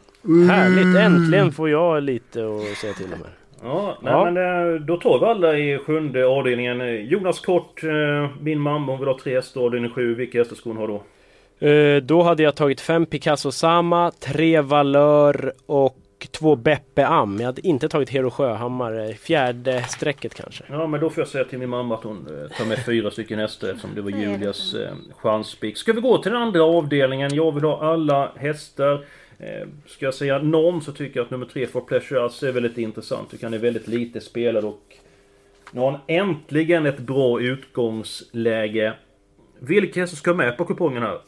Härligt! 0.49 0.97
Äntligen 1.01 1.53
får 1.53 1.71
jag 1.71 2.03
lite 2.03 2.45
att 2.47 2.79
säga 2.79 2.93
till 2.93 3.05
om 3.07 3.11
här. 3.23 3.31
Ja, 3.63 3.99
nej, 4.03 4.13
Ja. 4.13 4.25
men 4.31 4.37
eh, 4.75 4.81
då 4.81 4.97
tar 4.97 5.19
vi 5.19 5.25
alla 5.27 5.59
i 5.59 5.79
sjunde 5.79 6.27
avdelningen. 6.27 6.81
Eh, 6.81 6.87
Jonas 6.95 7.41
Kort, 7.41 7.85
eh, 7.85 7.91
min 8.41 8.61
mamma 8.61 8.93
hon 8.93 8.99
vill 8.99 9.09
ha 9.09 9.19
tre 9.23 9.35
hästar, 9.35 9.61
avdelning 9.61 9.91
sju. 9.91 10.15
Vilka 10.15 10.39
hästar 10.39 10.57
ska 10.57 10.71
hon 10.71 10.77
ha 10.77 10.87
då? 10.87 11.03
Eh, 11.69 11.97
Då 12.03 12.23
hade 12.23 12.43
jag 12.43 12.55
tagit 12.57 12.81
fem 12.81 13.07
Picasso 13.07 13.53
Sama, 13.53 14.11
tre 14.21 14.61
Valör 14.61 15.53
och 15.67 15.97
två 16.31 16.57
Beppe 16.57 17.07
Am. 17.07 17.37
Jag 17.39 17.47
hade 17.47 17.67
inte 17.67 17.89
tagit 17.89 18.11
Hero 18.11 18.31
Sjöhammar. 18.31 19.09
eh, 19.09 19.15
Fjärde 19.15 19.83
strecket 19.83 20.35
kanske. 20.35 20.65
Ja 20.69 20.87
men 20.87 21.01
då 21.01 21.11
får 21.11 21.21
jag 21.21 21.29
säga 21.29 21.45
till 21.45 21.59
min 21.59 21.69
mamma 21.69 21.95
att 21.95 22.05
hon 22.05 22.17
eh, 22.17 22.57
tar 22.59 22.65
med 22.65 22.85
fyra 22.85 23.11
stycken 23.11 23.39
hästar 23.39 23.69
eftersom 23.69 23.91
det 23.95 24.03
var 24.03 24.11
Julias 24.11 24.75
eh, 24.75 24.95
chanspik. 25.17 25.77
Ska 25.77 25.93
vi 25.93 26.01
gå 26.01 26.23
till 26.23 26.33
den 26.33 26.43
andra 26.43 26.63
avdelningen? 26.65 27.35
Jag 27.35 27.53
vill 27.53 27.65
ha 27.65 27.93
alla 27.93 28.33
hästar. 28.37 29.05
Ska 29.87 30.05
jag 30.05 30.15
säga 30.15 30.39
norm 30.39 30.81
så 30.81 30.93
tycker 30.93 31.21
jag 31.21 31.25
att 31.25 31.31
nummer 31.31 31.47
tre 31.47 31.67
For 31.67 31.81
Pleasure 31.81 32.21
Us 32.21 32.43
är 32.43 32.53
väldigt 32.53 32.79
intressant. 32.79 33.31
Du 33.31 33.37
kan 33.37 33.55
är 33.55 33.59
väldigt 33.59 33.89
lite 33.89 34.21
spelad 34.21 34.65
och 34.65 34.97
nu 35.73 35.81
har 35.81 35.91
han 35.91 36.01
äntligen 36.07 36.87
ett 36.87 36.99
bra 36.99 37.41
utgångsläge. 37.41 38.93
Vilka 39.59 40.01
hästar 40.01 40.17
ska 40.17 40.35
med 40.35 40.57
på 40.57 40.65
kupongen 40.65 41.03
här? 41.03 41.19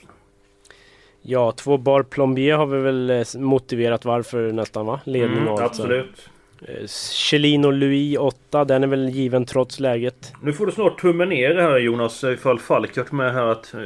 Ja, 1.27 1.53
två 1.53 1.77
Bar 1.79 2.03
Plombier 2.03 2.57
har 2.57 2.67
vi 2.67 2.79
väl 2.79 3.11
eh, 3.11 3.25
motiverat 3.37 4.05
varför 4.05 4.53
nästan 4.53 4.87
va? 4.87 5.01
Ledning 5.05 5.39
Mm, 5.39 5.49
och 5.49 5.61
allt 5.61 5.75
så. 5.75 5.83
absolut. 5.83 6.29
Eh, 6.69 6.87
Chelino 7.13 7.71
Louis 7.71 8.19
8, 8.19 8.65
den 8.65 8.83
är 8.83 8.87
väl 8.87 9.09
given 9.09 9.45
trots 9.47 9.81
läget. 9.81 10.33
Nu 10.43 10.53
får 10.53 10.67
du 10.67 10.73
snart 10.73 11.01
tummen 11.01 11.29
ner 11.29 11.55
här 11.55 11.79
Jonas 11.79 12.25
ifall 12.25 12.59
Falk 12.59 12.97
har 12.97 13.17
med 13.17 13.33
här 13.33 13.47
att... 13.47 13.75
eh, 13.75 13.81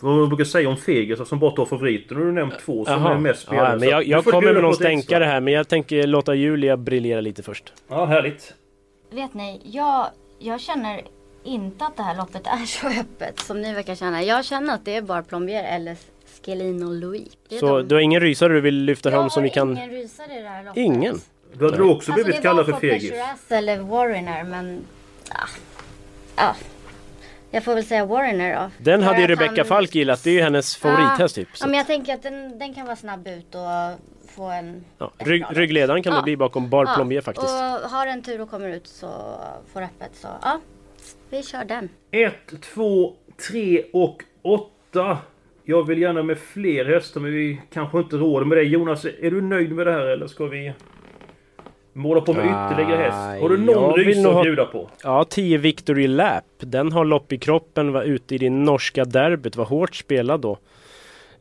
Vad 0.00 0.16
man 0.16 0.28
brukar 0.28 0.44
säga 0.44 0.68
om 0.68 0.76
Fegas 0.76 1.28
som 1.28 1.38
bara 1.38 1.50
tar 1.50 1.64
favoriter. 1.66 2.14
Nu 2.14 2.20
har 2.20 2.26
du 2.26 2.32
nämnt 2.32 2.58
två 2.58 2.84
som 2.84 2.94
Jaha. 3.02 3.14
är 3.14 3.18
mest 3.18 3.42
spelade. 3.42 3.66
ja, 3.66 3.70
men 3.72 3.80
så 3.80 3.86
jag, 3.86 4.04
jag 4.06 4.24
kommer 4.24 4.52
med 4.52 4.62
någon 4.62 4.74
stänkare 4.74 5.24
här 5.24 5.40
men 5.40 5.52
jag 5.54 5.68
tänker 5.68 6.06
låta 6.06 6.34
Julia 6.34 6.76
briljera 6.76 7.20
lite 7.20 7.42
först. 7.42 7.72
Ja, 7.88 8.04
härligt. 8.04 8.54
Vet 9.10 9.34
ni, 9.34 9.60
jag, 9.64 10.06
jag 10.38 10.60
känner 10.60 11.00
inte 11.44 11.84
att 11.84 11.96
det 11.96 12.02
här 12.02 12.16
loppet 12.16 12.46
är 12.46 12.66
så 12.66 12.86
öppet 13.00 13.40
som 13.40 13.60
ni 13.62 13.74
verkar 13.74 13.94
känna. 13.94 14.22
Jag 14.22 14.44
känner 14.44 14.74
att 14.74 14.84
det 14.84 14.96
är 14.96 15.02
bara 15.02 15.22
Plombier 15.22 15.64
eller 15.76 15.96
Louis. 16.54 17.28
Det 17.48 17.54
är 17.56 17.60
Så 17.60 17.76
de. 17.78 17.88
du 17.88 17.94
har 17.94 18.02
ingen 18.02 18.20
rysare 18.20 18.52
du 18.52 18.60
vill 18.60 18.74
lyfta 18.84 19.10
jag 19.10 19.16
fram 19.20 19.30
som 19.30 19.42
vi 19.42 19.48
har 19.48 19.54
kan... 19.54 19.76
ingen 19.76 19.90
rysare 19.90 20.38
i 20.38 20.42
det 20.42 20.48
här 20.48 20.64
loppet. 20.64 20.76
Ingen? 20.76 21.20
Då 21.52 21.64
hade 21.64 21.76
du 21.76 21.82
också 21.82 22.12
blivit 22.12 22.28
alltså, 22.34 22.42
kallad 22.42 22.64
för 22.66 22.72
Det 22.72 22.78
fegis. 22.80 23.02
var 23.10 23.16
Pleasure 23.16 23.32
Ass 23.32 23.52
eller 23.52 23.78
Warriner 23.78 24.44
men... 24.44 24.80
Ja. 25.30 25.36
ja. 26.36 26.54
Jag 27.50 27.64
får 27.64 27.74
väl 27.74 27.84
säga 27.84 28.04
Warriner 28.06 28.54
då. 28.54 28.70
Den 28.78 29.02
hade 29.02 29.20
ju 29.20 29.26
Rebecca 29.26 29.54
han- 29.56 29.64
Falk 29.66 29.94
gillat, 29.94 30.24
det 30.24 30.30
är 30.30 30.34
ju 30.34 30.40
hennes 30.40 30.76
favorithäst 30.76 31.34
typ. 31.34 31.48
Ja, 31.52 31.56
Så. 31.56 31.66
men 31.68 31.74
jag 31.76 31.86
tänker 31.86 32.14
att 32.14 32.22
den, 32.22 32.58
den 32.58 32.74
kan 32.74 32.86
vara 32.86 32.96
snabb 32.96 33.26
ut 33.28 33.54
och 33.54 34.00
få 34.30 34.44
en... 34.44 34.84
Ja, 34.98 35.12
rygg, 35.18 35.44
ryggledaren 35.50 36.02
kan 36.02 36.12
Ja. 36.12 36.18
det 36.18 36.24
bli 36.24 36.36
bakom 36.36 36.70
Bar 36.70 36.94
Plombier 36.94 37.20
faktiskt. 37.20 37.48
Och 37.48 37.90
har 37.90 38.06
den 38.06 38.22
tur 38.22 38.40
och 38.40 38.50
kommer 38.50 38.68
ut 38.68 38.86
så 38.86 39.40
får 39.72 39.82
öppet 39.82 40.10
så 40.20 40.28
ja. 40.42 40.60
Vi 41.30 41.42
kör 41.42 41.64
den. 41.64 41.88
1, 42.10 42.34
2, 42.74 43.14
3 43.50 43.84
och 43.92 44.22
8. 44.42 45.18
Jag 45.68 45.86
vill 45.86 46.00
gärna 46.02 46.22
med 46.22 46.38
fler 46.38 46.84
hästar 46.84 47.20
men 47.20 47.32
vi 47.32 47.60
kanske 47.72 47.98
inte 47.98 48.16
råder 48.16 48.46
med 48.46 48.58
det. 48.58 48.62
Jonas, 48.64 49.04
är 49.04 49.30
du 49.30 49.40
nöjd 49.42 49.72
med 49.72 49.86
det 49.86 49.92
här 49.92 50.06
eller 50.06 50.26
ska 50.26 50.46
vi 50.46 50.72
måla 51.92 52.20
på 52.20 52.32
med 52.32 52.44
ytterligare 52.44 53.02
häst? 53.02 53.42
Har 53.42 53.48
du 53.48 53.56
någon 53.56 53.74
ha- 54.24 54.38
att 54.40 54.44
bjuda 54.44 54.64
på? 54.64 54.90
Ja, 55.02 55.24
10 55.30 55.58
Victory 55.58 56.06
Lap. 56.06 56.44
Den 56.58 56.92
har 56.92 57.04
lopp 57.04 57.32
i 57.32 57.38
kroppen, 57.38 57.92
var 57.92 58.02
ute 58.02 58.34
i 58.34 58.38
det 58.38 58.50
norska 58.50 59.04
derbyt, 59.04 59.56
var 59.56 59.64
hårt 59.64 59.94
spelad 59.94 60.40
då. 60.40 60.58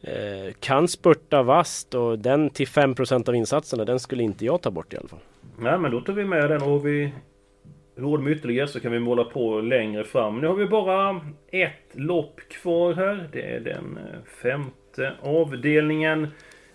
Eh, 0.02 0.54
kan 0.60 0.88
spurta 0.88 1.44
vast 1.44 1.94
och 1.96 2.20
den 2.20 2.50
till 2.50 2.68
5% 2.68 3.30
av 3.30 3.36
insatserna, 3.36 3.86
den 3.86 4.00
skulle 4.00 4.24
inte 4.24 4.46
jag 4.46 4.62
ta 4.62 4.72
bort 4.72 4.94
i 4.94 4.98
alla 4.98 5.08
fall. 5.08 5.20
Nej 5.60 5.78
men 5.80 5.92
då 5.92 6.02
tar 6.02 6.14
vi 6.14 6.26
med 6.26 6.50
den 6.50 6.62
och 6.62 6.86
vi 6.86 7.12
råd 7.96 8.22
med 8.22 8.34
ytterligare 8.34 8.68
så 8.68 8.80
kan 8.80 8.92
vi 8.92 9.00
måla 9.00 9.24
på 9.24 9.62
längre 9.62 10.04
fram. 10.04 10.42
Nu 10.42 10.48
har 10.48 10.56
vi 10.56 10.66
bara 10.66 11.22
ett 11.52 11.90
lopp 11.92 12.40
kvar 12.50 12.94
här. 12.94 13.30
Det 13.32 13.42
är 13.42 13.60
den 13.60 13.98
eh, 13.98 14.20
femte 14.42 15.14
avdelningen. 15.22 16.28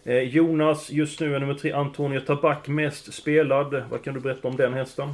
Eh, 0.04 0.18
Jonas, 0.18 0.90
just 0.90 1.20
nu 1.20 1.34
är 1.34 1.40
nummer 1.40 1.54
tre 1.54 1.72
Antonio 1.72 2.20
Tabak 2.20 2.68
mest 2.68 3.14
spelad. 3.14 3.82
Vad 3.90 4.04
kan 4.04 4.14
du 4.14 4.20
berätta 4.20 4.48
om 4.48 4.56
den 4.56 4.74
hästen? 4.74 5.08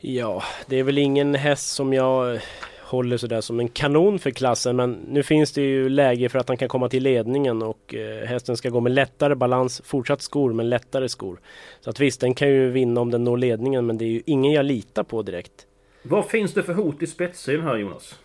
Ja, 0.00 0.42
det 0.66 0.76
är 0.76 0.82
väl 0.82 0.98
ingen 0.98 1.34
häst 1.34 1.68
som 1.68 1.92
jag 1.92 2.34
eh, 2.34 2.40
håller 2.86 3.16
sådär 3.16 3.40
som 3.40 3.60
en 3.60 3.68
kanon 3.68 4.18
för 4.18 4.30
klassen 4.30 4.76
men 4.76 4.92
nu 4.92 5.22
finns 5.22 5.52
det 5.52 5.62
ju 5.62 5.88
läge 5.88 6.28
för 6.28 6.38
att 6.38 6.48
han 6.48 6.56
kan 6.56 6.68
komma 6.68 6.88
till 6.88 7.02
ledningen 7.02 7.62
och 7.62 7.94
eh, 7.94 8.26
hästen 8.26 8.56
ska 8.56 8.70
gå 8.70 8.80
med 8.80 8.92
lättare 8.92 9.34
balans, 9.34 9.82
fortsatt 9.84 10.22
skor 10.22 10.52
men 10.52 10.68
lättare 10.68 11.08
skor. 11.08 11.40
Så 11.80 11.90
att 11.90 12.00
visst, 12.00 12.20
den 12.20 12.34
kan 12.34 12.48
ju 12.48 12.70
vinna 12.70 13.00
om 13.00 13.10
den 13.10 13.24
når 13.24 13.36
ledningen 13.36 13.86
men 13.86 13.98
det 13.98 14.04
är 14.04 14.10
ju 14.10 14.22
ingen 14.26 14.52
jag 14.52 14.64
litar 14.64 15.02
på 15.02 15.22
direkt. 15.22 15.66
Vad 16.02 16.26
finns 16.26 16.54
det 16.54 16.62
för 16.62 16.74
hot 16.74 17.02
i 17.02 17.06
spetsen 17.06 17.60
här 17.60 17.76
Jonas? 17.76 18.18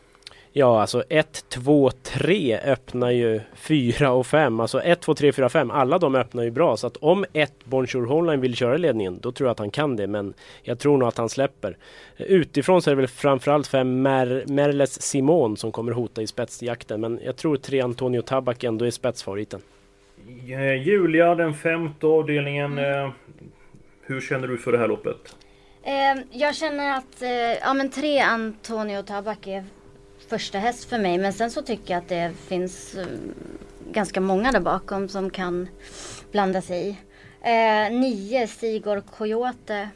Ja, 0.54 0.82
alltså 0.82 1.04
1, 1.10 1.46
2, 1.50 1.92
3 1.92 2.60
öppnar 2.60 3.10
ju 3.10 3.42
4 3.56 4.12
och 4.12 4.28
5. 4.28 4.60
Alltså 4.60 4.82
1, 4.82 5.02
2, 5.02 5.14
3, 5.14 5.32
4, 5.32 5.50
5. 5.50 5.72
Alla 5.72 5.98
de 5.98 6.16
öppnar 6.16 6.44
ju 6.44 6.52
bra. 6.52 6.78
Så 6.78 6.88
att 6.88 6.98
om 6.98 7.26
ett 7.34 7.54
Bonjour 7.64 8.06
Holline 8.06 8.42
vill 8.42 8.56
köra 8.56 8.78
ledningen, 8.78 9.20
då 9.22 9.32
tror 9.32 9.48
jag 9.48 9.52
att 9.52 9.60
han 9.60 9.72
kan 9.72 9.96
det. 9.96 10.08
Men 10.08 10.34
jag 10.64 10.80
tror 10.80 10.98
nog 10.98 11.08
att 11.08 11.18
han 11.18 11.30
släpper. 11.30 11.78
Utifrån 12.18 12.82
så 12.82 12.90
är 12.90 12.96
det 12.96 13.02
väl 13.02 13.08
framförallt 13.08 13.68
fem 13.68 14.02
Mer 14.02 14.44
Merles 14.48 15.02
Simon 15.02 15.58
som 15.58 15.72
kommer 15.72 15.92
hota 15.92 16.22
i 16.22 16.28
spetsjakten. 16.28 17.02
Men 17.02 17.20
jag 17.24 17.36
tror 17.36 17.58
tre 17.58 17.82
Antonio 17.82 18.22
Tabak 18.22 18.64
ändå 18.64 18.86
är 18.86 18.92
spetsfavoriten. 18.92 19.62
Eh, 20.50 20.84
Julia, 20.84 21.36
den 21.36 21.54
femte 21.54 22.08
avdelningen. 22.08 22.78
Eh, 22.78 23.10
hur 24.02 24.22
känner 24.22 24.48
du 24.48 24.58
för 24.58 24.72
det 24.72 24.78
här 24.78 24.88
loppet? 24.88 25.36
Eh, 25.84 26.24
jag 26.32 26.56
känner 26.56 26.98
att 26.98 27.24
ja, 27.62 27.74
men 27.74 27.90
tre 27.90 28.20
Antonio 28.20 29.04
Tabak 29.04 29.48
är 29.48 29.66
första 30.32 30.60
häst 30.60 30.90
för 30.90 30.98
mig. 30.98 31.18
Men 31.18 31.34
sen 31.34 31.52
så 31.52 31.62
tycker 31.62 31.94
jag 31.94 32.02
att 32.02 32.10
det 32.10 32.32
finns 32.48 32.96
eh, 32.96 33.06
ganska 33.92 34.22
många 34.22 34.52
där 34.52 34.60
bakom 34.60 35.10
som 35.10 35.30
kan 35.30 35.68
blanda 36.32 36.62
sig 36.62 36.88
i. 36.88 36.98
Eh, 37.42 38.00
nio 38.00 38.48
Sigor 38.48 39.02
Coyote. 39.18 39.90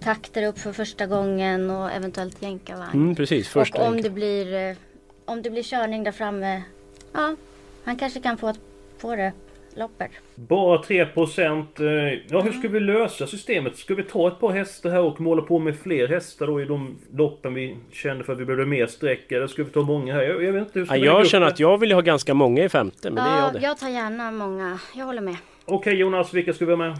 Takter 0.00 0.42
upp 0.46 0.58
för 0.58 0.72
första 0.72 1.06
gången 1.06 1.70
och 1.70 1.90
eventuellt 1.90 2.42
jänkarvagn. 2.42 2.92
Mm, 2.92 3.14
precis, 3.14 3.48
första 3.48 3.80
och 3.80 3.86
om 3.86 4.02
det, 4.02 4.10
blir, 4.10 4.54
eh, 4.54 4.76
om 5.24 5.42
det 5.42 5.50
blir 5.50 5.62
körning 5.62 6.04
där 6.04 6.12
framme. 6.12 6.62
Ja, 7.12 7.36
han 7.84 7.96
kanske 7.96 8.20
kan 8.20 8.38
få, 8.38 8.54
få 8.98 9.16
det 9.16 9.32
loppet. 9.76 10.10
Bara 10.34 10.78
3%. 10.82 11.80
eh, 11.80 12.18
Ja, 12.28 12.40
hur 12.40 12.52
ska 12.52 12.68
vi 12.68 12.80
lösa 12.80 13.26
systemet? 13.26 13.76
Ska 13.76 13.94
vi 13.94 14.02
ta 14.02 14.28
ett 14.28 14.40
par 14.40 14.50
hästar 14.52 14.90
här 14.90 15.00
och 15.00 15.20
måla 15.20 15.42
på 15.42 15.58
med 15.58 15.76
fler 15.78 16.08
hästar 16.08 16.46
då 16.46 16.60
i 16.60 16.64
de 16.64 16.96
loppen 17.12 17.54
vi 17.54 17.76
kände 17.92 18.24
för 18.24 18.32
att 18.32 18.38
vi 18.38 18.44
behövde 18.44 18.66
mer 18.66 18.86
streck? 18.86 19.32
Eller 19.32 19.46
ska 19.46 19.64
vi 19.64 19.70
ta 19.70 19.82
många 19.82 20.14
här? 20.14 20.22
Jag, 20.22 20.42
jag 20.44 20.52
vet 20.52 20.62
inte. 20.66 20.78
Hur 20.78 20.86
ska 20.86 20.96
Ja, 20.96 21.04
jag 21.04 21.26
känner 21.26 21.46
att 21.46 21.60
jag 21.60 21.78
vill 21.78 21.92
ha 21.92 22.00
ganska 22.00 22.34
många 22.34 22.64
i 22.64 22.68
femte, 22.68 23.10
men 23.10 23.24
det 23.24 23.30
är 23.30 23.36
ja, 23.38 23.44
jag 23.44 23.52
det. 23.52 23.60
jag 23.66 23.78
tar 23.78 23.88
gärna 23.88 24.30
många. 24.30 24.78
Jag 24.94 25.04
håller 25.04 25.22
med. 25.22 25.36
Okej 25.64 25.94
Jonas, 25.94 26.34
vilka 26.34 26.52
ska 26.52 26.64
vi 26.66 26.72
ha 26.72 26.76
med? 26.76 26.98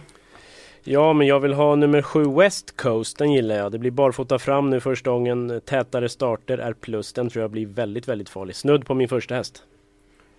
Ja, 0.86 1.12
men 1.12 1.26
jag 1.26 1.40
vill 1.40 1.52
ha 1.52 1.74
nummer 1.76 2.02
sju 2.02 2.24
West 2.24 2.76
Coast, 2.76 3.18
den 3.18 3.32
gillar 3.32 3.56
jag. 3.56 3.72
Det 3.72 3.78
blir 3.78 3.90
barfota 3.90 4.38
fram 4.38 4.70
nu 4.70 4.80
första 4.80 5.10
gången. 5.10 5.60
Tätare 5.64 6.08
starter 6.08 6.58
är 6.58 6.72
plus. 6.72 7.12
Den 7.12 7.30
tror 7.30 7.42
jag 7.42 7.50
blir 7.50 7.66
väldigt, 7.66 8.08
väldigt 8.08 8.28
farlig. 8.28 8.56
Snudd 8.56 8.86
på 8.86 8.94
min 8.94 9.08
första 9.08 9.34
häst. 9.34 9.62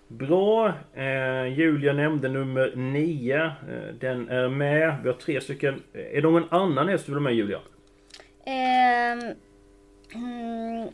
Bra. 0.08 0.72
Eh, 0.94 1.46
Julia 1.46 1.92
nämnde 1.92 2.28
nummer 2.28 2.72
9. 2.76 3.44
Eh, 3.44 3.50
den 4.00 4.28
är 4.28 4.48
med. 4.48 4.96
Vi 5.02 5.08
har 5.08 5.16
tre 5.16 5.40
stycken. 5.40 5.82
Är 5.92 6.22
det 6.22 6.30
någon 6.30 6.48
annan 6.50 6.88
häst 6.88 7.06
du 7.06 7.12
vill 7.12 7.16
ha 7.16 7.22
med 7.22 7.34
Julia? 7.34 7.60
Eh, 8.44 9.34
mm, 10.14 10.88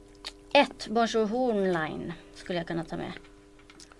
ett 0.54 0.88
Bonjour 0.90 1.26
Hornline 1.26 2.12
skulle 2.34 2.58
jag 2.58 2.66
kunna 2.66 2.84
ta 2.84 2.96
med. 2.96 3.12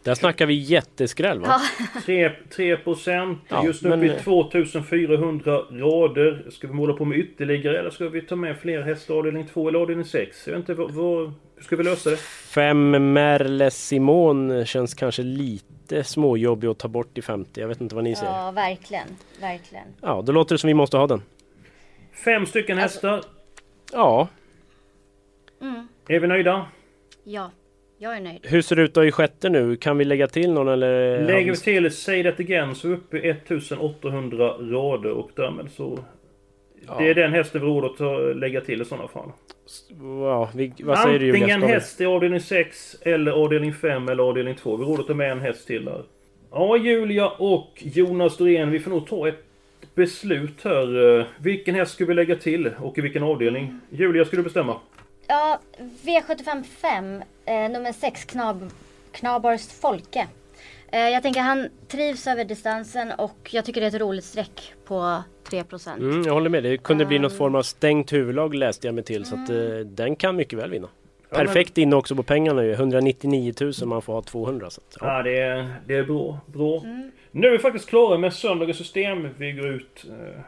Där 0.05 0.15
snackar 0.15 0.47
vi 0.47 0.55
jätteskräll 0.55 1.41
va? 1.41 1.47
Ja. 1.95 2.01
3, 2.05 2.31
3 2.57 2.77
procent. 2.77 3.39
Ja, 3.49 3.65
Just 3.65 3.83
nu 3.83 3.89
men- 3.91 4.05
uppe 4.11 4.21
i 4.21 4.23
2400 4.23 5.53
rader. 5.71 6.45
Ska 6.51 6.67
vi 6.67 6.73
måla 6.75 6.95
på 6.95 7.05
med 7.05 7.19
ytterligare 7.19 7.79
eller 7.79 7.91
ska 7.91 8.09
vi 8.09 8.23
ta 8.23 8.37
med 8.37 8.59
fler 8.59 8.83
hästar 8.83 9.15
avdelning 9.15 9.47
2 9.47 9.69
eller 9.69 9.79
avdelning 9.79 10.05
6? 10.07 10.47
Jag 10.47 10.53
vet 10.53 10.59
inte, 10.61 10.75
vad, 10.75 10.91
vad, 10.91 11.33
hur 11.57 11.63
ska 11.63 11.77
vi 11.77 11.83
lösa 11.85 12.11
det? 12.11 12.17
Fem 12.55 13.13
Merles 13.13 13.87
Simon 13.87 14.67
känns 14.67 14.95
kanske 14.95 15.23
lite 15.23 16.05
småjobbig 16.05 16.69
att 16.69 16.79
ta 16.79 16.89
bort 16.89 17.19
i 17.19 17.23
50. 17.23 17.61
Jag 17.61 17.69
vet 17.69 17.81
inte 17.81 17.95
vad 17.95 18.05
ni 18.05 18.17
säger. 18.17 18.33
Ja, 18.33 18.51
verkligen. 18.51 19.07
Verkligen. 19.41 19.85
Ja, 20.01 20.23
då 20.27 20.33
låter 20.33 20.55
det 20.55 20.59
som 20.59 20.69
vi 20.69 20.75
måste 20.75 20.97
ha 20.97 21.07
den. 21.07 21.23
Fem 22.25 22.47
stycken 22.47 22.79
hästar. 22.79 23.23
Ja, 23.93 24.29
Mm. 25.61 25.89
Är 26.09 26.21
vi 26.21 26.27
nöjda? 26.29 26.67
Ja, 27.25 27.51
jag 28.03 28.17
är 28.17 28.21
nöjd. 28.21 28.39
hur 28.43 28.63
ser 28.63 28.77
det 28.77 28.83
ut 28.83 28.95
då 28.95 29.05
i 29.05 29.13
sjätte 29.13 29.49
nu? 29.49 29.77
Kan 29.77 29.99
vi 29.99 30.05
lägga 30.05 30.27
till 30.27 30.53
någon 30.53 30.69
eller? 30.69 31.23
Lägger 31.27 31.51
vi 31.51 31.57
till 31.57 31.91
Say 31.91 32.23
That 32.23 32.41
Again 32.41 32.75
så 32.75 32.87
är 32.87 32.91
vi 32.91 32.97
uppe 32.97 33.17
i 33.19 33.29
1800 33.31 34.49
rader 34.61 35.11
och 35.11 35.31
därmed 35.37 35.71
så... 35.71 35.99
Det 36.99 37.09
är 37.11 37.15
den 37.15 37.33
hästen 37.33 37.61
vi 37.61 37.67
har 37.67 37.81
råd 37.81 38.01
att 38.31 38.37
lägga 38.37 38.61
till 38.61 38.83
i 38.83 38.85
sådana 38.85 39.09
fall. 39.09 39.29
Ja, 40.23 40.51
vi, 40.55 40.73
vad 40.81 40.99
säger 40.99 41.19
du? 41.19 41.29
Antingen 41.29 41.61
Ska 41.61 41.67
vi- 41.67 41.73
häst 41.73 42.01
i 42.01 42.05
avdelning 42.07 42.41
6 42.41 42.97
eller 43.03 43.33
avdelning 43.33 43.73
5 43.75 44.09
eller 44.09 44.23
avdelning 44.23 44.55
2. 44.55 44.77
Vi 44.77 44.85
har 44.85 44.91
råd 44.91 45.01
att 45.01 45.07
ta 45.07 45.15
med 45.15 45.33
en 45.33 45.41
häst 45.41 45.67
till 45.67 45.85
där. 45.85 46.03
Ja, 46.51 46.77
Julia 46.77 47.29
och 47.29 47.69
Jonas 47.83 48.37
Dorén, 48.37 48.71
vi 48.71 48.81
får 48.81 48.91
nog 48.91 49.07
ta 49.07 49.29
ett 49.29 49.45
beslut 49.95 50.65
här. 50.65 51.19
Eh, 51.21 51.25
Vilken 51.39 51.75
häst 51.75 51.93
ska 51.95 52.05
vi 52.05 52.15
lägga 52.15 52.37
till 52.37 52.71
och 52.81 52.99
i 52.99 53.01
vilken 53.01 53.23
avdelning? 53.23 53.81
Julia, 53.91 54.25
ska 54.25 54.37
du 54.37 54.43
bestämma? 54.43 54.77
Ja, 55.33 55.59
V75 56.05 56.63
5, 56.65 57.23
eh, 57.45 57.71
nummer 57.71 57.93
6, 57.93 58.25
Knab, 58.25 58.71
Knaborst 59.13 59.73
Folke. 59.73 60.27
Eh, 60.93 61.01
jag 61.01 61.23
tänker 61.23 61.41
han 61.41 61.69
trivs 61.89 62.27
över 62.27 62.45
distansen 62.45 63.13
och 63.13 63.51
jag 63.53 63.65
tycker 63.65 63.81
det 63.81 63.87
är 63.87 63.89
ett 63.95 64.01
roligt 64.01 64.25
streck 64.25 64.73
på 64.85 65.23
3%. 65.51 66.01
Mm, 66.01 66.23
jag 66.23 66.35
håller 66.35 66.51
med. 66.51 66.63
Det 66.63 66.77
kunde 66.77 67.05
bli 67.05 67.19
något 67.19 67.37
form 67.37 67.55
av 67.55 67.63
stängt 67.63 68.13
huvudlag 68.13 68.55
läste 68.55 68.87
jag 68.87 68.95
mig 68.95 69.05
till. 69.05 69.25
Så 69.25 69.35
att 69.35 69.51
eh, 69.51 69.57
den 69.85 70.17
kan 70.17 70.37
mycket 70.37 70.59
väl 70.59 70.71
vinna. 70.71 70.89
Ja, 71.31 71.37
Perfekt 71.37 71.79
inne 71.79 71.97
också 71.97 72.17
på 72.17 72.23
pengarna 72.23 72.65
ju. 72.65 72.73
199 72.73 73.55
000 73.61 73.73
man 73.85 74.03
får 74.03 74.13
ha 74.13 74.23
200. 74.23 74.71
Så 74.71 74.81
att, 74.81 74.97
Ja, 75.01 75.23
det 75.23 75.39
är, 75.39 75.75
det 75.87 75.95
är 75.95 76.05
bra. 76.05 76.41
bra. 76.47 76.83
Nu 77.31 77.47
är 77.47 77.53
vi 77.53 77.59
faktiskt 77.59 77.89
klara 77.89 78.19
med 78.19 78.33
söndagens 78.33 78.79
system. 78.79 79.29
Vi 79.37 79.53
går 79.53 79.67
ut 79.67 80.05
eh, 80.09 80.41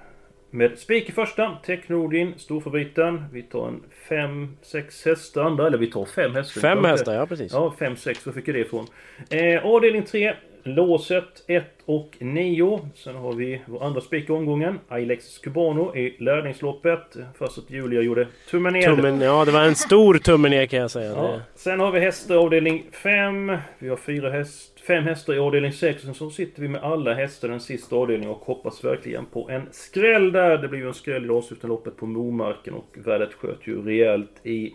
med 0.54 0.78
spik 0.78 1.08
i 1.08 1.12
första, 1.12 1.56
Technordin, 1.66 2.34
storfavoriten. 2.36 3.24
Vi 3.32 3.42
tar 3.42 3.68
en 3.68 3.82
5-6 4.08 5.04
hästar 5.08 5.42
andra, 5.44 5.66
eller 5.66 5.78
vi 5.78 5.90
tar 5.90 6.04
fem 6.04 6.34
hästar. 6.34 6.60
Fem 6.60 6.78
Vi 6.78 6.82
tar 6.82 6.88
inte- 6.88 6.88
hästar, 6.88 7.14
ja, 7.14 7.26
precis. 7.26 7.52
Ja, 7.52 7.74
5-6, 7.78 8.26
var 8.26 8.32
fick 8.32 8.48
jag 8.48 8.54
det 8.56 8.60
ifrån? 8.60 8.86
Eh, 9.30 9.66
avdelning 9.66 10.02
3, 10.02 10.34
låset 10.62 11.44
1 11.46 11.64
och 11.84 12.16
9. 12.20 12.88
Sen 12.94 13.14
har 13.16 13.32
vi 13.32 13.60
vår 13.66 13.84
andra 13.84 14.00
spik 14.00 14.28
i 14.28 14.32
omgången, 14.32 14.78
Ilex 14.92 15.38
Cubano 15.38 15.96
i 15.96 16.16
lärlingsloppet. 16.18 17.16
Fast 17.38 17.58
att 17.58 17.70
Julia 17.70 18.00
gjorde 18.02 18.26
tummen 18.50 18.72
ner. 18.72 18.82
Tummen, 18.96 19.20
ja, 19.20 19.44
det 19.44 19.50
var 19.50 19.62
en 19.62 19.74
stor 19.74 20.14
tumme 20.14 20.48
ner 20.48 20.66
kan 20.66 20.78
jag 20.80 20.90
säga. 20.90 21.10
Ja. 21.10 21.40
Sen 21.54 21.80
har 21.80 21.90
vi 21.92 22.00
hästar 22.00 22.36
avdelning 22.36 22.84
5. 22.92 23.56
Vi 23.78 23.88
har 23.88 23.96
fyra 23.96 24.30
häst, 24.30 24.73
fem 24.86 25.04
hästar 25.04 25.34
i 25.34 25.38
avdelning 25.38 25.72
6. 25.72 25.96
Och 25.96 26.04
sen 26.04 26.14
så 26.14 26.30
sitter 26.30 26.62
vi 26.62 26.68
med 26.68 26.82
alla 26.82 27.14
hästar 27.14 27.48
i 27.48 27.50
den 27.50 27.60
sista 27.60 27.96
avdelningen 27.96 28.34
och 28.34 28.44
hoppas 28.44 28.84
verkligen 28.84 29.26
på 29.26 29.50
en 29.50 29.68
skräll 29.70 30.32
där. 30.32 30.58
Det 30.58 30.68
blir 30.68 30.80
ju 30.80 30.88
en 30.88 30.94
skräll 30.94 31.24
i 31.24 31.26
det 31.26 31.34
avslutande 31.34 31.74
loppet 31.74 31.96
på 31.96 32.06
Momarken 32.06 32.74
och 32.74 32.96
värdet 33.04 33.34
sköt 33.34 33.66
ju 33.66 33.82
rejält 33.82 34.46
i 34.46 34.74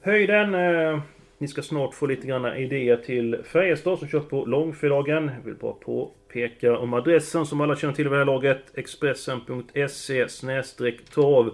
höjden. 0.00 0.54
Eh, 0.54 1.00
ni 1.38 1.48
ska 1.48 1.62
snart 1.62 1.94
få 1.94 2.06
lite 2.06 2.26
grann 2.26 2.56
idéer 2.56 2.96
till 2.96 3.36
Färjestad 3.44 3.98
som 3.98 4.08
kör 4.08 4.20
på 4.20 4.44
långfredagen. 4.44 5.30
Jag 5.38 5.44
vill 5.44 5.54
bara 5.54 5.72
påpeka 5.72 6.78
om 6.78 6.94
adressen 6.94 7.46
som 7.46 7.60
alla 7.60 7.76
känner 7.76 7.94
till 7.94 8.04
vid 8.04 8.12
det 8.12 8.18
här 8.18 8.24
laget. 8.24 8.62
Expressen.se 8.74 10.26
trav. 11.14 11.50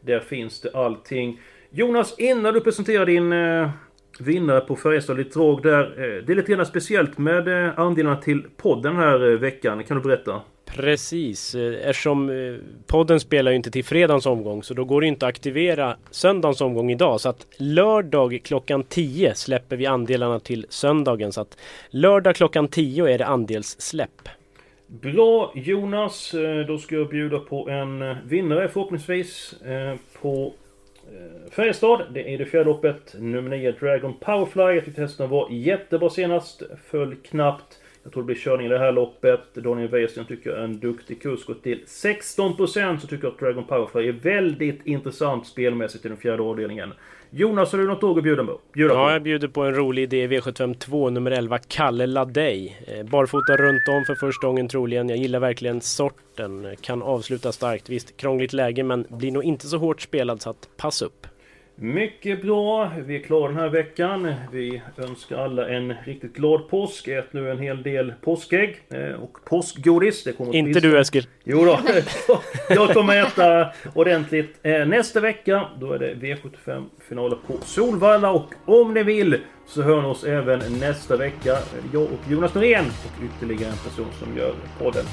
Där 0.00 0.20
finns 0.20 0.60
det 0.60 0.70
allting. 0.74 1.40
Jonas, 1.70 2.18
innan 2.18 2.54
du 2.54 2.60
presenterar 2.60 3.06
din 3.06 3.32
eh, 3.32 3.70
vinnare 4.20 4.60
på 4.60 4.76
Färjestad 4.76 5.16
lite 5.16 5.38
drag 5.38 5.62
där. 5.62 5.82
Eh, 5.82 6.24
det 6.24 6.32
är 6.32 6.36
lite 6.36 6.52
grann 6.52 6.66
speciellt 6.66 7.18
med 7.18 7.66
eh, 7.66 7.78
andelarna 7.78 8.16
till 8.16 8.42
podden 8.56 8.94
den 8.94 9.02
här 9.02 9.32
eh, 9.32 9.38
veckan. 9.38 9.84
Kan 9.84 9.96
du 9.96 10.02
berätta? 10.02 10.40
Precis, 10.64 11.54
eftersom 11.54 12.30
podden 12.86 13.20
spelar 13.20 13.50
ju 13.50 13.56
inte 13.56 13.70
till 13.70 13.84
fredagens 13.84 14.26
omgång 14.26 14.62
så 14.62 14.74
då 14.74 14.84
går 14.84 15.00
det 15.00 15.06
inte 15.06 15.26
att 15.26 15.30
aktivera 15.30 15.96
söndagens 16.10 16.60
omgång 16.60 16.90
idag. 16.90 17.20
Så 17.20 17.28
att 17.28 17.46
lördag 17.56 18.40
klockan 18.44 18.82
10 18.82 19.34
släpper 19.34 19.76
vi 19.76 19.86
andelarna 19.86 20.40
till 20.40 20.66
söndagen. 20.68 21.32
Så 21.32 21.40
att 21.40 21.58
lördag 21.90 22.36
klockan 22.36 22.68
10 22.68 23.06
är 23.06 23.18
det 23.18 23.26
andelssläpp. 23.26 24.28
Bra 24.86 25.52
Jonas, 25.54 26.34
då 26.66 26.78
ska 26.78 26.94
jag 26.94 27.08
bjuda 27.08 27.38
på 27.38 27.68
en 27.68 28.16
vinnare 28.28 28.68
förhoppningsvis 28.68 29.54
på 30.22 30.52
Eh, 31.12 31.50
Färjestad. 31.50 32.02
Det 32.10 32.34
är 32.34 32.38
det 32.38 32.44
fjärde 32.44 32.64
loppet. 32.64 33.14
Nummer 33.18 33.50
9 33.50 33.72
Dragon 33.72 34.14
Powerfly. 34.20 34.62
Jag 34.62 34.84
tyckte 34.84 35.00
hästen 35.02 35.28
var 35.28 35.50
jättebra 35.50 36.10
senast. 36.10 36.62
Föll 36.90 37.16
knappt. 37.16 37.80
Jag 38.04 38.12
tror 38.12 38.22
det 38.22 38.26
blir 38.26 38.36
körning 38.36 38.66
i 38.66 38.70
det 38.70 38.78
här 38.78 38.92
loppet. 38.92 39.54
Daniel 39.54 39.88
Wäjersten 39.88 40.24
tycker 40.24 40.50
jag 40.50 40.58
är 40.58 40.64
en 40.64 40.78
duktig 40.78 41.22
kusk. 41.22 41.48
Och 41.48 41.62
till 41.62 41.84
16% 41.86 42.98
så 42.98 43.06
tycker 43.06 43.24
jag 43.24 43.32
att 43.32 43.38
Dragon 43.38 43.64
Powerfly 43.64 44.08
är 44.08 44.12
väldigt 44.12 44.86
intressant 44.86 45.46
spelmässigt 45.46 46.04
i 46.04 46.08
den 46.08 46.16
fjärde 46.16 46.42
avdelningen. 46.42 46.92
Jonas, 47.30 47.72
har 47.72 47.78
du 47.78 47.86
något 47.86 48.00
tåg 48.00 48.18
att 48.18 48.24
bjuda 48.24 48.44
på? 48.44 48.60
Bjuda 48.72 48.94
på? 48.94 49.00
Ja, 49.00 49.12
jag 49.12 49.22
bjuder 49.22 49.48
på 49.48 49.62
en 49.62 49.74
rolig 49.74 50.02
idé. 50.02 50.28
V752 50.28 51.10
nummer 51.10 51.30
11, 51.30 51.58
Kalle 51.58 52.06
Ladej. 52.06 52.84
Eh, 52.86 53.06
barfota 53.06 53.56
runt 53.56 53.88
om 53.88 54.04
för 54.04 54.14
första 54.14 54.46
gången 54.46 54.68
troligen. 54.68 55.08
Jag 55.08 55.18
gillar 55.18 55.38
verkligen 55.38 55.80
sorten. 55.80 56.76
Kan 56.80 57.02
avsluta 57.02 57.52
starkt. 57.52 57.88
Visst, 57.88 58.16
krångligt 58.16 58.52
läge 58.52 58.82
men 58.82 59.06
blir 59.08 59.32
nog 59.32 59.44
inte 59.44 59.66
så 59.66 59.78
hårt 59.78 60.00
spelad 60.00 60.42
så 60.42 60.50
att 60.50 60.68
pass 60.76 61.02
upp. 61.02 61.26
Mycket 61.76 62.42
bra. 62.42 62.92
Vi 63.06 63.16
är 63.16 63.20
klara 63.22 63.48
den 63.48 63.56
här 63.56 63.68
veckan. 63.68 64.34
Vi 64.52 64.82
önskar 64.98 65.38
alla 65.38 65.68
en 65.68 65.94
riktigt 66.04 66.34
glad 66.34 66.68
påsk. 66.68 67.08
Ät 67.08 67.32
nu 67.32 67.50
en 67.50 67.58
hel 67.58 67.82
del 67.82 68.12
påskägg 68.20 68.80
eh, 68.90 69.22
och 69.22 69.38
påskgodis. 69.44 70.24
Det 70.24 70.32
kommer 70.32 70.54
Inte 70.54 70.80
du 70.80 70.98
Eskil. 71.00 71.26
Jo 71.44 71.64
då. 71.64 71.80
Jag 72.68 72.90
kommer 72.90 73.22
äta 73.22 73.72
ordentligt. 73.94 74.58
Eh, 74.62 74.86
Nästa 74.86 75.20
vecka 75.20 75.68
då 75.80 75.92
är 75.92 75.98
det 75.98 76.14
V75-finaler 76.14 77.36
på 77.46 77.56
Solvalla 77.62 78.30
och 78.30 78.54
om 78.64 78.94
ni 78.94 79.02
vill 79.02 79.36
så 79.66 79.82
hör 79.82 80.02
ni 80.02 80.08
oss 80.08 80.24
även 80.24 80.60
nästa 80.80 81.16
vecka. 81.16 81.56
Jag 81.92 82.02
och 82.02 82.30
Jonas 82.30 82.54
Norén 82.54 82.84
och 82.84 83.24
ytterligare 83.24 83.72
en 83.72 83.78
person 83.78 84.06
som 84.18 84.36
gör 84.36 84.54
podden. 84.78 85.04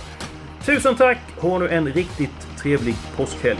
Tusen 0.65 0.95
tack! 0.95 1.17
Ha 1.37 1.59
nu 1.59 1.69
en 1.69 1.87
riktigt 1.93 2.47
trevlig 2.61 2.95
påskhelg. 3.17 3.59